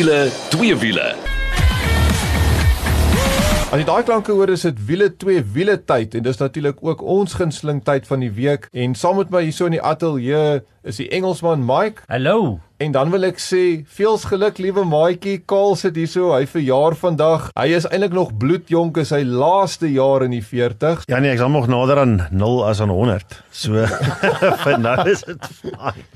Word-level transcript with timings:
wiele, 0.00 0.30
twee 0.48 0.76
wiele. 0.80 1.08
As 3.70 3.78
jy 3.78 3.84
daai 3.84 4.06
klanke 4.08 4.32
hoor, 4.32 4.48
is 4.54 4.64
dit 4.64 4.78
wiele 4.88 5.10
twee 5.20 5.42
wiele 5.54 5.74
tyd 5.76 6.16
en 6.16 6.24
dis 6.24 6.40
natuurlik 6.40 6.80
ook 6.80 7.02
ons 7.04 7.36
gunsteling 7.36 7.82
tyd 7.84 8.08
van 8.08 8.24
die 8.24 8.30
week. 8.32 8.64
En 8.72 8.96
saam 8.96 9.20
met 9.20 9.28
my 9.34 9.44
hierso 9.44 9.68
in 9.68 9.76
die 9.76 9.82
ateljee 9.84 10.62
is 10.88 11.02
die 11.02 11.10
Engelsman 11.12 11.66
Mike. 11.68 12.06
Hallo. 12.08 12.56
En 12.80 12.96
dan 12.96 13.12
wil 13.12 13.28
ek 13.28 13.42
sê, 13.44 13.62
veels 13.98 14.24
geluk 14.30 14.58
liewe 14.64 14.86
maatjie, 14.88 15.36
Kaal 15.44 15.76
sit 15.76 16.00
hierso, 16.00 16.32
hy 16.32 16.48
verjaar 16.48 16.96
vandag. 16.96 17.50
Hy 17.60 17.68
is 17.76 17.86
eintlik 17.92 18.16
nog 18.16 18.32
bloedjonk, 18.40 19.02
is 19.04 19.12
hy 19.12 19.20
laaste 19.28 19.92
jaar 19.92 20.24
in 20.24 20.32
die 20.38 20.44
40s. 20.44 21.04
Ja 21.12 21.20
nee, 21.20 21.34
ek 21.34 21.42
is 21.42 21.44
al 21.44 21.52
nog 21.52 21.68
nader 21.68 22.06
aan 22.06 22.22
0 22.32 22.62
as 22.72 22.80
aan 22.80 22.96
100. 22.96 23.42
So 23.52 23.84
vir 24.64 24.80
nou 24.80 24.96
is 25.12 25.28
dit 25.28 25.50
fyn. 25.60 26.06